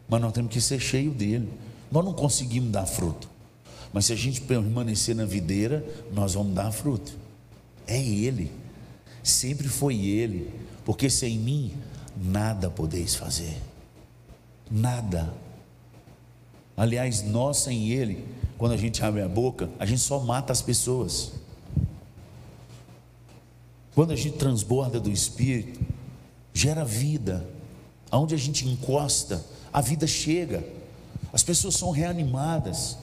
[0.09, 1.49] mas nós temos que ser cheio dele.
[1.91, 3.29] Nós não conseguimos dar fruto,
[3.93, 7.13] mas se a gente permanecer na videira, nós vamos dar fruto.
[7.87, 8.53] É ele,
[9.23, 10.53] sempre foi ele,
[10.85, 11.73] porque sem mim
[12.17, 13.57] nada podeis fazer.
[14.71, 15.33] Nada.
[16.79, 18.25] Aliás, nós sem ele,
[18.57, 21.33] quando a gente abre a boca, a gente só mata as pessoas.
[23.97, 25.81] Quando a gente transborda do Espírito,
[26.55, 27.45] gera vida.
[28.13, 30.65] Aonde a gente encosta, a vida chega.
[31.33, 32.97] As pessoas são reanimadas.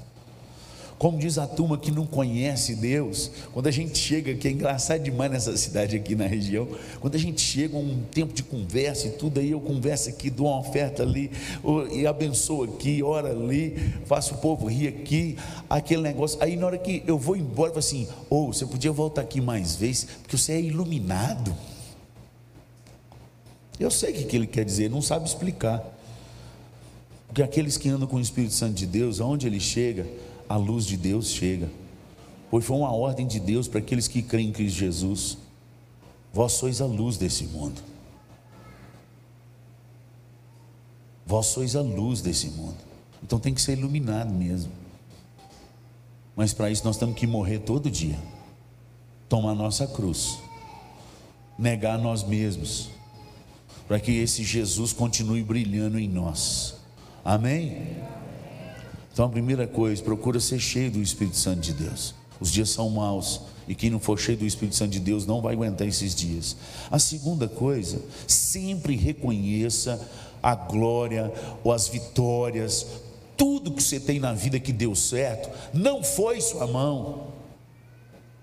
[0.97, 5.03] Como diz a turma que não conhece Deus, quando a gente chega, que é engraçado
[5.03, 6.67] demais nessa cidade aqui na região,
[7.01, 10.47] quando a gente chega um tempo de conversa e tudo, aí eu converso aqui, dou
[10.47, 11.29] uma oferta ali,
[11.91, 15.36] e abençoo aqui, ora ali, faço o povo rir aqui,
[15.69, 16.41] aquele negócio.
[16.41, 19.21] Aí na hora que eu vou embora, eu falo assim: ou oh, você podia voltar
[19.21, 21.53] aqui mais vezes, porque você é iluminado.
[23.77, 25.84] Eu sei o que ele quer dizer, não sabe explicar.
[27.27, 30.08] Porque aqueles que andam com o Espírito Santo de Deus, aonde ele chega,
[30.47, 31.69] a luz de Deus chega.
[32.49, 35.38] Pois foi uma ordem de Deus para aqueles que creem em Cristo Jesus.
[36.34, 37.81] Vós sois a luz desse mundo.
[41.25, 42.77] Vós sois a luz desse mundo.
[43.23, 44.71] Então tem que ser iluminado mesmo.
[46.36, 48.19] Mas para isso nós temos que morrer todo dia.
[49.27, 50.38] Tomar nossa cruz.
[51.58, 52.89] Negar nós mesmos.
[53.88, 56.75] Para que esse Jesus continue brilhando em nós.
[57.23, 57.97] Amém?
[59.15, 62.13] Então a primeira coisa, procura ser cheio do Espírito Santo de Deus.
[62.38, 65.41] Os dias são maus e quem não for cheio do Espírito Santo de Deus não
[65.41, 66.58] vai aguentar esses dias.
[66.91, 70.06] A segunda coisa, sempre reconheça
[70.43, 71.32] a glória
[71.63, 72.88] ou as vitórias,
[73.38, 77.28] tudo que você tem na vida que deu certo, não foi sua mão.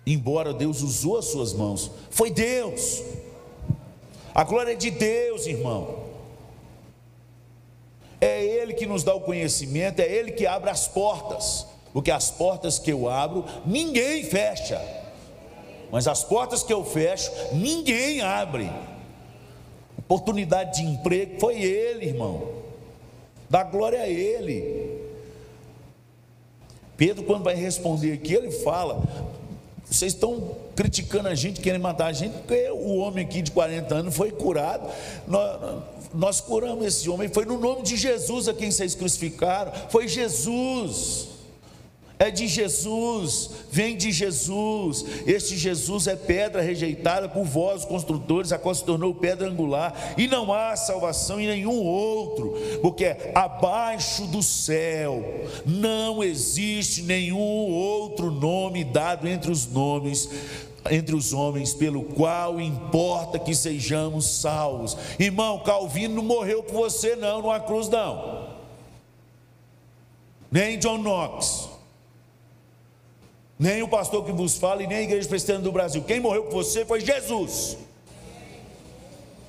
[0.07, 3.03] Embora Deus usou as suas mãos, foi Deus.
[4.35, 6.02] A glória é de Deus, irmão
[8.23, 12.31] é Ele que nos dá o conhecimento, é Ele que abre as portas, porque as
[12.31, 14.81] portas que eu abro, ninguém fecha,
[15.91, 18.71] mas as portas que eu fecho, ninguém abre.
[19.99, 22.49] Oportunidade de emprego foi Ele, irmão,
[23.51, 25.03] dá glória a Ele.
[26.97, 29.03] Pedro, quando vai responder aqui, ele fala:
[29.85, 33.95] vocês estão criticando a gente, querem matar a gente, porque o homem aqui de 40
[33.95, 34.89] anos foi curado.
[35.27, 35.83] Nós,
[36.15, 41.33] nós curamos esse homem, foi no nome de Jesus a quem vocês crucificaram, foi Jesus.
[42.23, 45.05] É de Jesus, vem de Jesus.
[45.27, 50.29] Este Jesus é pedra rejeitada por vós, construtores, a qual se tornou pedra angular, e
[50.29, 55.21] não há salvação em nenhum outro, porque abaixo do céu
[55.67, 60.29] não existe nenhum outro nome dado entre os nomes
[60.91, 64.97] entre os homens, pelo qual importa que sejamos salvos.
[65.19, 68.51] Irmão, Calvino não morreu por você, não, numa cruz, não.
[70.51, 71.71] Nem John Knox,
[73.59, 76.03] nem o pastor que vos fala, e nem a igreja presbiteriana do Brasil.
[76.03, 77.79] Quem morreu por você foi Jesus.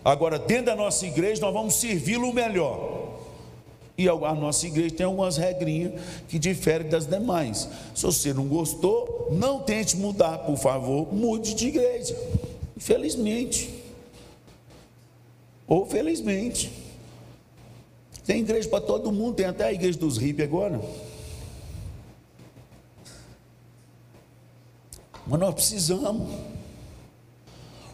[0.06, 3.03] Agora, dentro da nossa igreja, nós vamos servi-lo melhor.
[3.98, 7.70] E a nossa igreja tem algumas regrinhas que diferem das demais.
[7.94, 12.18] Se você não gostou, não tente mudar, por favor, mude de igreja.
[12.76, 13.70] Infelizmente.
[15.68, 16.72] Ou felizmente.
[18.26, 20.82] Tem igreja para todo mundo, tem até a igreja dos hippies agora.
[25.28, 26.28] Mas nós precisamos.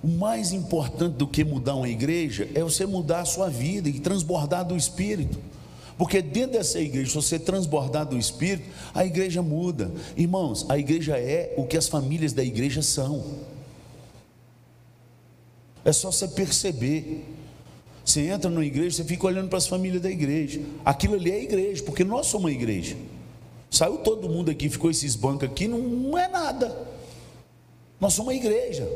[0.01, 3.99] O mais importante do que mudar uma igreja é você mudar a sua vida e
[3.99, 5.37] transbordar do Espírito.
[5.99, 9.91] Porque dentro dessa igreja, se você transbordar do Espírito, a igreja muda.
[10.15, 13.21] Irmãos, a igreja é o que as famílias da igreja são.
[15.83, 17.25] É só você perceber.
[18.05, 20.61] Você entra na igreja, você fica olhando para as famílias da igreja.
[20.85, 22.95] Aquilo ali é a igreja, porque nós somos uma igreja.
[23.69, 26.87] Saiu todo mundo aqui, ficou esses bancos aqui, não, é nada.
[27.99, 28.89] Nós somos uma igreja.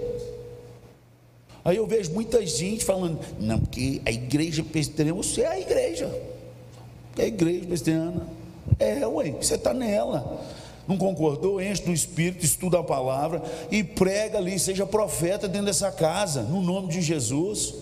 [1.66, 4.64] Aí eu vejo muita gente falando, não, porque a igreja
[5.14, 6.33] você é a igreja.
[7.18, 8.28] É igreja presbiteriana.
[8.80, 10.42] É, ué, você está nela.
[10.88, 11.62] Não concordou?
[11.62, 13.42] Enche do Espírito, estuda a palavra
[13.72, 17.76] e prega ali, seja profeta dentro dessa casa, no nome de Jesus.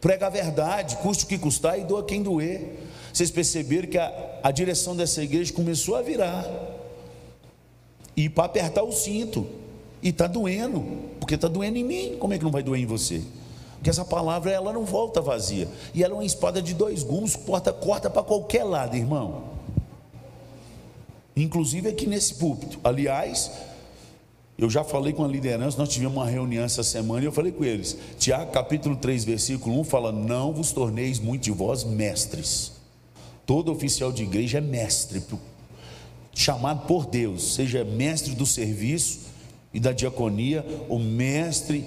[0.00, 2.78] Prega a verdade, custe o que custar e doa quem doer.
[3.12, 6.46] Vocês perceberam que a, a direção dessa igreja começou a virar
[8.16, 9.46] e para apertar o cinto.
[10.02, 10.84] E está doendo,
[11.20, 12.16] porque está doendo em mim.
[12.18, 13.22] Como é que não vai doer em você?
[13.82, 15.68] Porque essa palavra ela não volta vazia.
[15.92, 19.42] E ela é uma espada de dois gumes, corta, corta para qualquer lado, irmão.
[21.34, 22.78] Inclusive aqui nesse púlpito.
[22.84, 23.50] Aliás,
[24.56, 27.50] eu já falei com a liderança, nós tivemos uma reunião essa semana e eu falei
[27.50, 27.98] com eles.
[28.20, 32.70] Tiago capítulo 3, versículo 1 fala: Não vos torneis muito de vós mestres.
[33.44, 35.20] Todo oficial de igreja é mestre,
[36.32, 39.22] chamado por Deus, seja mestre do serviço
[39.74, 41.84] e da diaconia, ou mestre,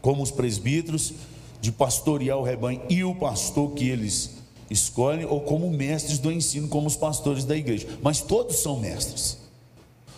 [0.00, 1.12] como os presbíteros,
[1.60, 4.30] de pastorear o rebanho e o pastor que eles
[4.70, 7.86] escolhem, ou como mestres do ensino, como os pastores da igreja.
[8.02, 9.38] Mas todos são mestres.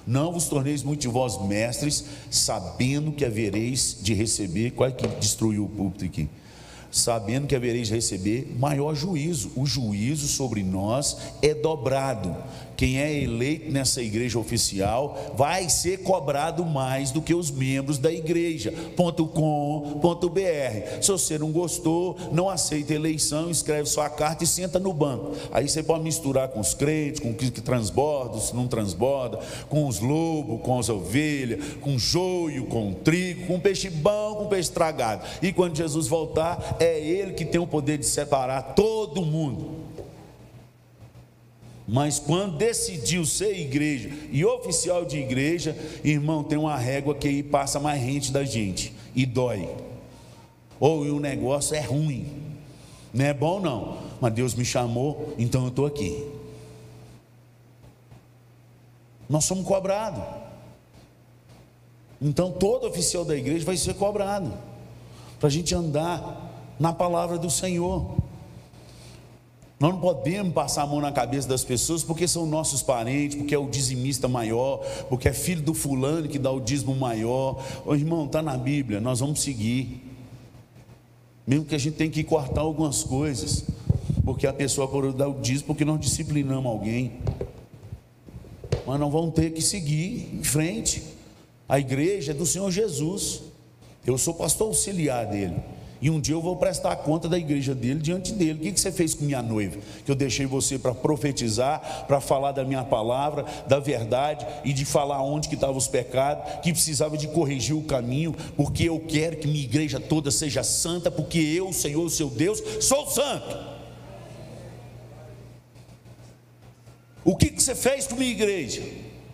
[0.07, 5.07] Não vos torneis muito de vós mestres, sabendo que havereis de receber, qual é que
[5.07, 6.28] destruiu o púlpito aqui?
[6.91, 9.51] Sabendo que havereis de receber maior juízo.
[9.57, 12.37] O juízo sobre nós é dobrado
[12.83, 18.12] quem é eleito nessa igreja oficial vai ser cobrado mais do que os membros da
[18.12, 18.74] igreja.
[18.97, 21.01] Ponto com, ponto br.
[21.01, 25.30] Se você não gostou, não aceita eleição, escreve sua carta e senta no banco.
[25.53, 29.87] Aí você pode misturar com os crentes, com o que transborda, se não transborda, com
[29.87, 35.24] os lobos, com as ovelhas, com joio, com trigo, com peixe bom, com peixe estragado.
[35.41, 39.82] E quando Jesus voltar, é ele que tem o poder de separar todo mundo.
[41.93, 47.43] Mas quando decidiu ser igreja e oficial de igreja, irmão, tem uma régua que aí
[47.43, 49.68] passa mais rente da gente e dói.
[50.80, 52.26] Ou o negócio é ruim.
[53.12, 56.26] Não é bom não, mas Deus me chamou, então eu estou aqui.
[59.28, 60.24] Nós somos cobrados.
[62.22, 64.51] Então todo oficial da igreja vai ser cobrado.
[65.38, 68.22] Para a gente andar na palavra do Senhor.
[69.83, 73.53] Nós não podemos passar a mão na cabeça das pessoas porque são nossos parentes, porque
[73.53, 74.78] é o dizimista maior,
[75.09, 77.61] porque é filho do fulano que dá o dízimo maior.
[77.85, 80.01] Ô irmão, está na Bíblia, nós vamos seguir.
[81.45, 83.64] Mesmo que a gente tenha que cortar algumas coisas,
[84.24, 87.14] porque a pessoa por dar o dízimo, porque nós disciplinamos alguém.
[88.87, 91.03] Mas não vão ter que seguir em frente.
[91.68, 93.43] A igreja é do Senhor Jesus.
[94.07, 95.57] Eu sou pastor auxiliar dele.
[96.03, 98.59] E um dia eu vou prestar conta da igreja dele diante dele.
[98.59, 99.79] O que você fez com minha noiva?
[100.05, 104.85] Que eu deixei você para profetizar, para falar da minha palavra, da verdade e de
[104.85, 109.37] falar onde que estavam os pecados, que precisava de corrigir o caminho, porque eu quero
[109.37, 113.57] que minha igreja toda seja santa, porque eu, Senhor, seu Deus, sou santo.
[117.25, 118.83] O que, que você fez com minha igreja?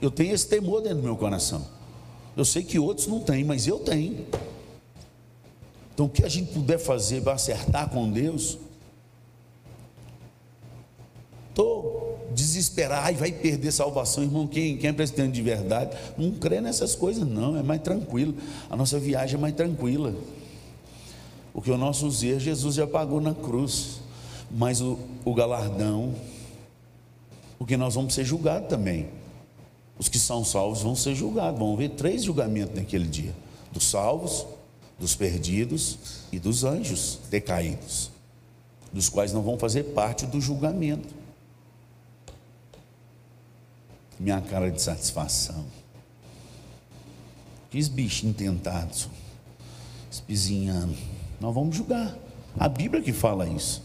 [0.02, 1.66] Eu tenho esse temor dentro do meu coração.
[2.36, 4.26] Eu sei que outros não têm, mas eu tenho.
[5.98, 8.56] Então, o que a gente puder fazer para acertar com Deus,
[11.48, 14.46] estou desesperado, e vai perder salvação, irmão.
[14.46, 18.32] Quem, quem é presidente de verdade não crê nessas coisas, não, é mais tranquilo.
[18.70, 20.14] A nossa viagem é mais tranquila.
[21.52, 24.00] Porque o nosso erros Jesus já pagou na cruz,
[24.52, 26.14] mas o, o galardão,
[27.58, 29.08] porque nós vamos ser julgados também.
[29.98, 33.34] Os que são salvos vão ser julgados, vão haver três julgamentos naquele dia:
[33.72, 34.46] dos salvos,
[34.98, 35.98] dos perdidos
[36.32, 38.10] e dos anjos decaídos,
[38.92, 41.14] dos quais não vão fazer parte do julgamento.
[44.18, 45.64] Minha cara de satisfação.
[47.70, 49.08] Que bichinhos tentados,
[50.10, 50.96] espizinhando.
[51.40, 52.16] Nós vamos julgar.
[52.58, 53.82] A Bíblia que fala isso.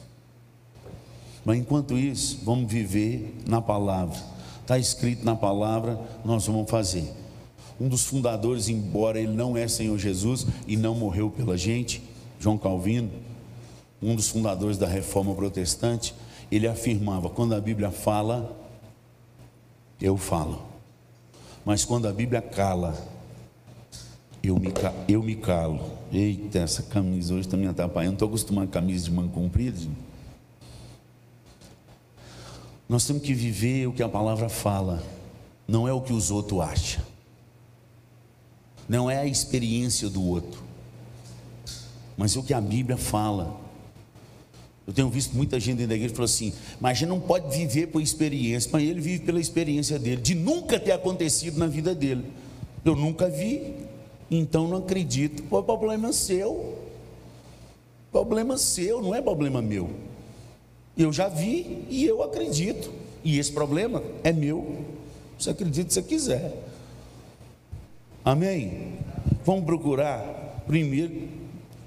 [1.45, 4.17] Mas enquanto isso, vamos viver na palavra.
[4.61, 7.22] Está escrito na palavra, nós vamos fazer
[7.83, 12.01] um dos fundadores, embora ele não é Senhor Jesus e não morreu pela gente,
[12.39, 13.11] João Calvino,
[14.01, 16.15] um dos fundadores da reforma protestante,
[16.49, 18.57] ele afirmava: quando a Bíblia fala,
[19.99, 20.61] eu falo,
[21.65, 22.95] mas quando a Bíblia cala,
[24.41, 24.69] eu me,
[25.09, 25.81] eu me calo.
[26.09, 29.77] Eita, essa camisa hoje está me atrapalhando, estou acostumado com camisa de manga comprida.
[32.87, 35.03] Nós temos que viver o que a palavra fala,
[35.67, 37.12] não é o que os outros acham
[38.87, 40.61] não é a experiência do outro,
[42.17, 43.61] mas é o que a Bíblia fala.
[44.85, 47.55] Eu tenho visto muita gente dentro da igreja falando assim, mas a gente não pode
[47.57, 51.95] viver por experiência, mas ele vive pela experiência dele, de nunca ter acontecido na vida
[51.95, 52.25] dele.
[52.83, 53.73] Eu nunca vi,
[54.29, 55.43] então não acredito.
[55.49, 56.77] O problema é seu.
[58.11, 59.89] Problema seu, não é problema meu.
[60.97, 62.91] Eu já vi e eu acredito.
[63.23, 64.85] E esse problema é meu.
[65.39, 66.53] Você acredita se quiser.
[68.23, 68.93] Amém?
[69.45, 71.27] Vamos procurar, primeiro,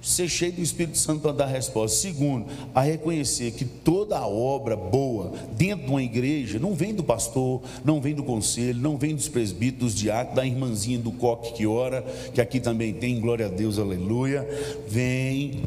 [0.06, 1.96] ser cheio do Espírito Santo para dar resposta.
[1.96, 7.02] Segundo, a reconhecer que toda a obra boa dentro de uma igreja não vem do
[7.02, 11.54] pastor, não vem do conselho, não vem dos presbíteros, dos diáconos, da irmãzinha do coque
[11.54, 14.46] que ora, que aqui também tem, glória a Deus, aleluia.
[14.86, 15.64] Vem,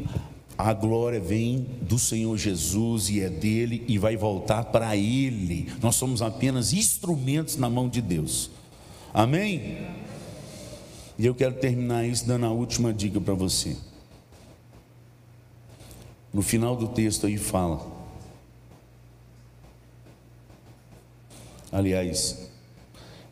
[0.58, 5.68] a glória vem do Senhor Jesus e é dele e vai voltar para ele.
[5.82, 8.50] Nós somos apenas instrumentos na mão de Deus.
[9.14, 9.78] Amém?
[11.20, 13.76] E eu quero terminar isso dando a última dica para você.
[16.34, 17.86] No final do texto aí fala.
[21.70, 22.50] Aliás,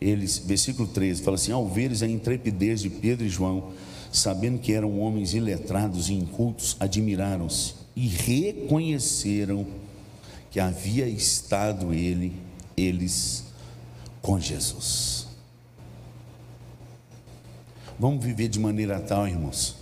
[0.02, 3.72] eles, versículo 13, fala assim: Ao veres a intrepidez de Pedro e João,
[4.12, 9.66] sabendo que eram homens iletrados e incultos, admiraram-se e reconheceram
[10.52, 12.34] que havia estado ele,
[12.76, 13.46] eles
[14.22, 15.27] com Jesus.
[18.00, 19.76] Vamos viver de maneira tal, irmãos,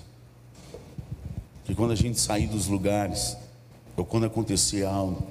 [1.66, 3.36] que quando a gente sair dos lugares,
[3.98, 5.22] ou quando acontecer algo,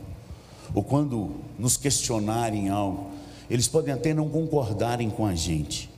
[0.74, 3.10] ou quando nos questionarem algo,
[3.48, 5.90] eles podem até não concordarem com a gente,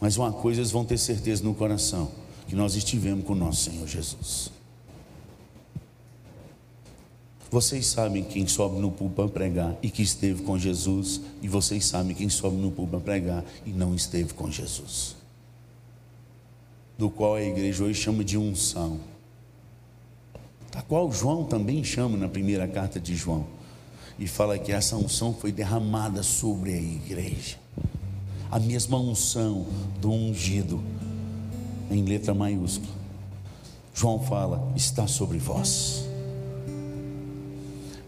[0.00, 2.10] mas uma coisa eles vão ter certeza no coração:
[2.48, 4.50] que nós estivemos com o nosso Senhor Jesus.
[7.48, 12.12] Vocês sabem quem sobe no púlpito pregar e que esteve com Jesus, e vocês sabem
[12.12, 15.23] quem sobe no púlpito pregar e não esteve com Jesus.
[16.96, 19.00] Do qual a igreja hoje chama de unção
[20.74, 23.46] a qual João também chama na primeira carta de João,
[24.18, 27.56] e fala que essa unção foi derramada sobre a igreja,
[28.50, 29.66] a mesma unção
[30.00, 30.82] do ungido,
[31.90, 32.92] em letra maiúscula.
[33.94, 36.04] João fala: está sobre vós,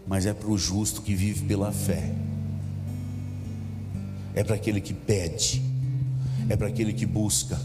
[0.05, 2.13] mas é para o justo que vive pela fé,
[4.35, 5.61] é para aquele que pede,
[6.49, 7.57] é para aquele que busca,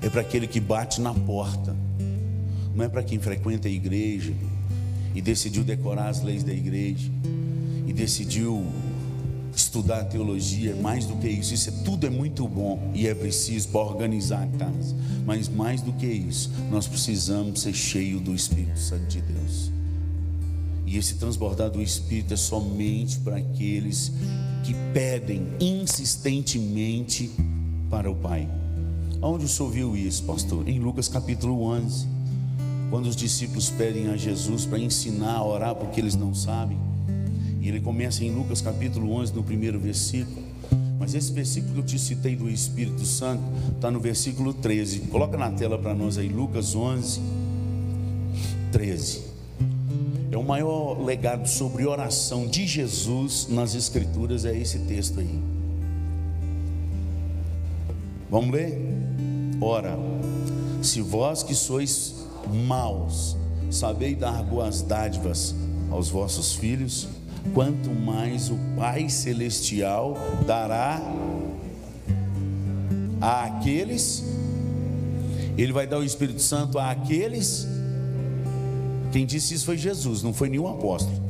[0.00, 1.76] é para aquele que bate na porta
[2.78, 4.32] não é para quem frequenta a igreja
[5.12, 7.10] e decidiu decorar as leis da igreja
[7.88, 8.64] e decidiu
[9.52, 13.68] estudar teologia, mais do que isso, isso é, tudo é muito bom e é preciso
[13.70, 14.94] para organizar a casa,
[15.26, 19.72] mas mais do que isso, nós precisamos ser cheios do Espírito Santo de Deus.
[20.86, 24.12] E esse transbordar do Espírito é somente para aqueles
[24.62, 27.28] que pedem insistentemente
[27.90, 28.48] para o Pai.
[29.20, 30.68] Onde o senhor viu isso, pastor?
[30.68, 32.18] Em Lucas capítulo 11
[32.90, 36.78] quando os discípulos pedem a Jesus para ensinar a orar porque eles não sabem.
[37.60, 40.42] E ele começa em Lucas capítulo 11, no primeiro versículo.
[40.98, 43.42] Mas esse versículo que eu te citei do Espírito Santo
[43.74, 45.00] está no versículo 13.
[45.00, 47.20] Coloca na tela para nós aí, Lucas 11,
[48.72, 49.22] 13.
[50.30, 55.38] É o maior legado sobre oração de Jesus nas Escrituras, é esse texto aí.
[58.30, 58.87] Vamos ler?
[59.60, 59.98] Ora,
[60.82, 62.14] se vós que sois
[62.66, 63.36] maus,
[63.70, 65.54] sabei dar boas dádivas
[65.90, 67.08] aos vossos filhos,
[67.52, 71.00] quanto mais o Pai Celestial dará
[73.20, 74.22] àqueles,
[75.56, 77.66] Ele vai dar o Espírito Santo àqueles.
[79.10, 81.20] Quem disse isso foi Jesus, não foi nenhum apóstolo,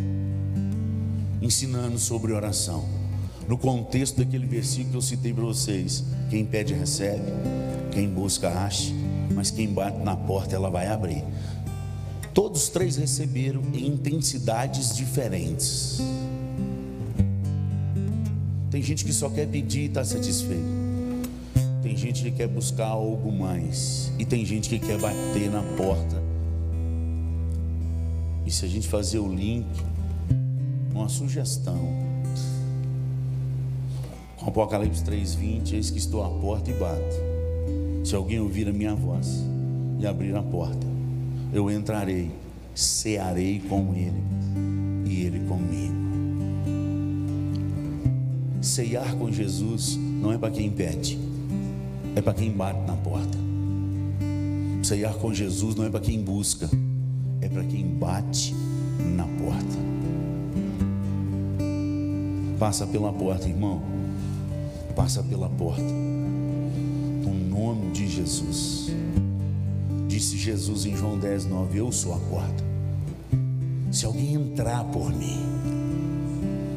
[1.41, 2.85] ensinando sobre oração.
[3.49, 7.23] No contexto daquele versículo que eu citei para vocês: quem pede, recebe,
[7.91, 8.93] quem busca, acha
[9.39, 11.23] mas quem bate na porta ela vai abrir.
[12.35, 16.01] Todos três receberam em intensidades diferentes.
[18.69, 20.79] Tem gente que só quer pedir e está satisfeito.
[21.83, 24.13] Tem gente que quer buscar algo mais.
[24.19, 26.23] E tem gente que quer bater na porta.
[28.45, 29.69] E se a gente fazer o link,
[30.93, 31.79] uma sugestão.
[34.37, 37.28] Com Apocalipse 3,20, eis que estou à porta e bato.
[38.09, 39.45] Se alguém ouvir a minha voz
[40.01, 40.87] e abrir a porta,
[41.53, 42.31] eu entrarei,
[42.75, 44.23] cearei com ele
[45.05, 45.95] e ele comigo.
[48.63, 51.19] Ceiar com Jesus não é para quem pede,
[52.17, 53.37] é para quem bate na porta.
[54.83, 56.67] Ceiar com Jesus não é para quem busca,
[57.43, 58.55] é para quem bate
[59.15, 59.77] na porta.
[62.59, 63.83] Passa pela porta, irmão.
[64.97, 66.08] Passa pela porta
[67.93, 68.91] de Jesus.
[70.07, 72.65] Disse Jesus em João 10, 9: Eu sou a porta.
[73.91, 75.41] Se alguém entrar por mim,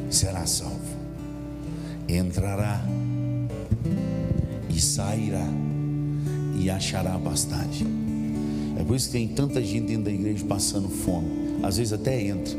[0.09, 0.79] será salvo.
[2.07, 2.83] Entrará
[4.69, 5.47] e sairá
[6.57, 7.87] e achará pastagem.
[8.77, 11.59] É por isso que tem tanta gente dentro da igreja passando fome.
[11.63, 12.57] Às vezes até entra,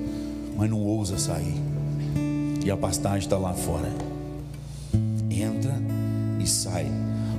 [0.56, 1.54] mas não ousa sair.
[2.64, 3.92] E a pastagem está lá fora.
[5.30, 5.74] Entra
[6.40, 6.86] e sai.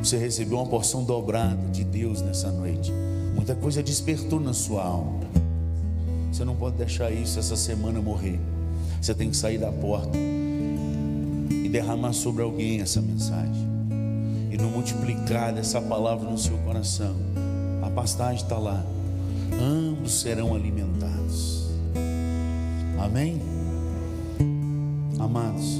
[0.04, 2.91] Você recebeu uma porção dobrada de Deus nessa noite.
[3.34, 5.22] Muita coisa despertou na sua alma.
[6.30, 8.38] Você não pode deixar isso essa semana morrer.
[9.01, 13.66] Você tem que sair da porta e derramar sobre alguém essa mensagem.
[14.51, 17.16] E não multiplicar essa palavra no seu coração.
[17.82, 18.84] A pastagem está lá.
[19.54, 21.70] Ambos serão alimentados.
[22.99, 23.41] Amém?
[25.18, 25.80] Amados,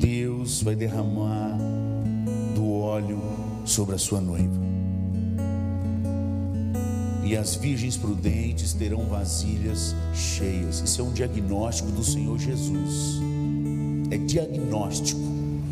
[0.00, 1.69] Deus vai derramar
[3.70, 4.60] sobre a sua noiva.
[7.24, 10.80] E as virgens prudentes terão vasilhas cheias.
[10.80, 13.20] Isso é um diagnóstico do Senhor Jesus.
[14.10, 15.20] É diagnóstico.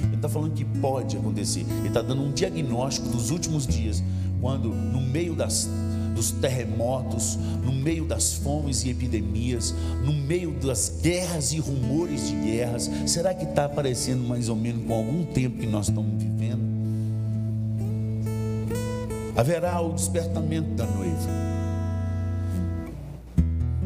[0.05, 1.67] Ele está falando que pode acontecer.
[1.81, 4.03] Ele está dando um diagnóstico dos últimos dias,
[4.41, 5.69] quando no meio das
[6.15, 9.73] dos terremotos, no meio das fomes e epidemias,
[10.05, 12.91] no meio das guerras e rumores de guerras.
[13.07, 16.38] Será que está aparecendo mais ou menos com algum tempo que nós estamos vivendo?
[19.39, 21.31] Haverá o despertamento da noiva.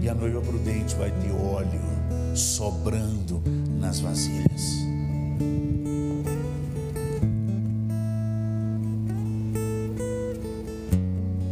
[0.00, 3.42] E a noiva prudente vai ter óleo sobrando
[3.78, 4.80] nas vasilhas.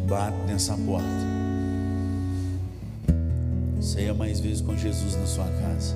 [0.08, 1.06] bate nessa porta.
[3.82, 5.94] Ceia mais vezes com Jesus na sua casa.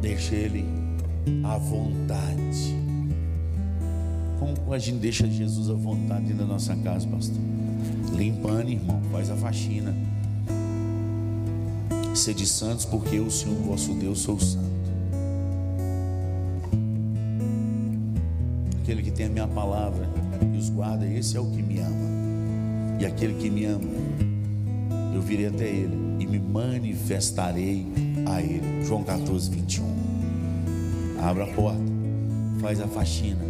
[0.00, 0.64] Deixa Ele
[1.44, 2.79] à vontade.
[4.58, 7.36] Como a gente deixa Jesus à vontade dentro da nossa casa, pastor?
[8.14, 9.94] Limpando, irmão, faz a faxina.
[12.14, 14.68] Sede santos, porque eu, Senhor vosso Deus, sou santo.
[18.82, 20.08] Aquele que tem a minha palavra
[20.52, 22.98] e os guarda, esse é o que me ama.
[23.00, 23.88] E aquele que me ama,
[25.14, 27.86] eu virei até ele e me manifestarei
[28.26, 28.84] a ele.
[28.84, 29.84] João 14, 21.
[31.22, 31.80] Abra a porta,
[32.60, 33.44] faz a faxina,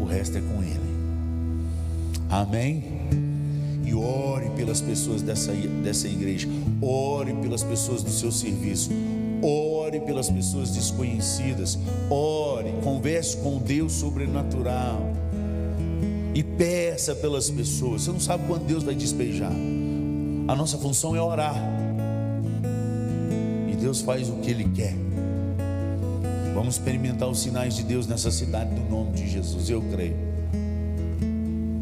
[0.00, 0.80] o resto é com ele.
[2.28, 2.84] Amém?
[3.84, 6.48] E ore pelas pessoas dessa, dessa igreja,
[6.80, 8.90] ore pelas pessoas do seu serviço,
[9.42, 11.78] ore pelas pessoas desconhecidas,
[12.08, 15.12] ore, converse com Deus sobrenatural
[16.34, 18.02] e peça pelas pessoas.
[18.02, 19.52] Você não sabe quando Deus vai despejar.
[20.46, 21.56] A nossa função é orar.
[23.70, 24.94] E Deus faz o que Ele quer.
[26.60, 29.70] Vamos experimentar os sinais de Deus nessa cidade no nome de Jesus.
[29.70, 30.14] Eu creio.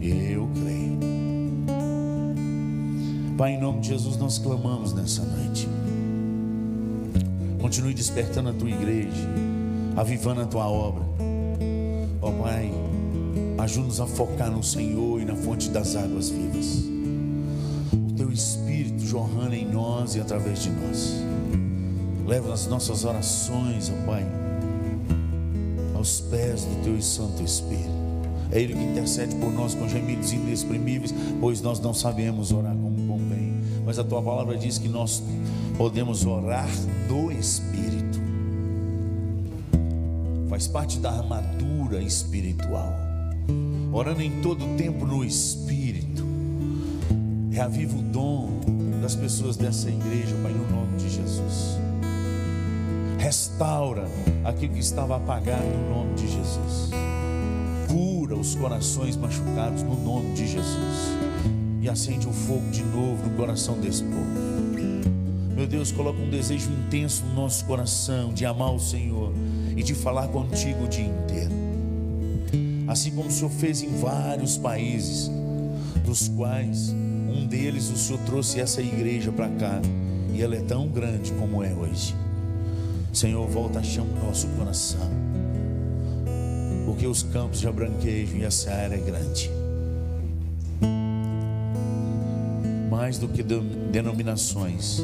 [0.00, 0.98] Eu creio.
[3.36, 5.68] Pai, em nome de Jesus, nós clamamos nessa noite.
[7.60, 9.28] Continue despertando a tua igreja,
[9.96, 11.02] avivando a tua obra.
[12.22, 12.70] Ó oh, Pai,
[13.58, 16.84] Ajuda-nos a focar no Senhor e na fonte das águas vivas.
[17.92, 21.14] O teu Espírito jorrando em nós e através de nós.
[22.24, 24.24] Leva as nossas orações, ó Pai,
[25.98, 27.98] aos pés do teu Santo Espírito.
[28.50, 33.06] É Ele que intercede por nós com gemidos inexprimíveis, pois nós não sabemos orar como
[33.06, 33.52] convém.
[33.84, 35.22] Mas a tua palavra diz que nós
[35.76, 36.68] podemos orar
[37.08, 38.18] no Espírito.
[40.48, 43.08] Faz parte da armadura espiritual
[43.92, 46.24] orando em todo tempo no Espírito.
[47.50, 48.60] Reaviva o dom
[49.00, 51.77] das pessoas dessa igreja, Pai, no nome de Jesus.
[53.18, 54.08] Restaura
[54.44, 56.90] aquilo que estava apagado no nome de Jesus.
[57.88, 61.18] Cura os corações machucados no nome de Jesus.
[61.82, 64.48] E acende um fogo de novo no coração desse povo.
[65.54, 69.32] Meu Deus, coloca um desejo intenso no nosso coração de amar o Senhor
[69.76, 71.68] e de falar contigo o dia inteiro
[72.88, 75.30] assim como o Senhor fez em vários países,
[76.04, 79.80] dos quais um deles o Senhor trouxe essa igreja para cá,
[80.34, 82.14] e ela é tão grande como é hoje.
[83.18, 85.10] Senhor, volta a chama o nosso coração,
[86.86, 89.50] porque os campos já branquejam e a seara é grande.
[92.88, 95.02] Mais do que denominações,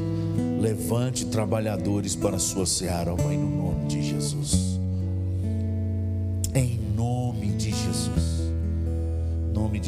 [0.60, 4.74] levante trabalhadores para a sua seara, Pai, no nome de Jesus.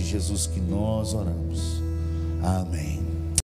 [0.07, 1.83] Jesus que nós oramos.
[2.43, 2.86] Amém.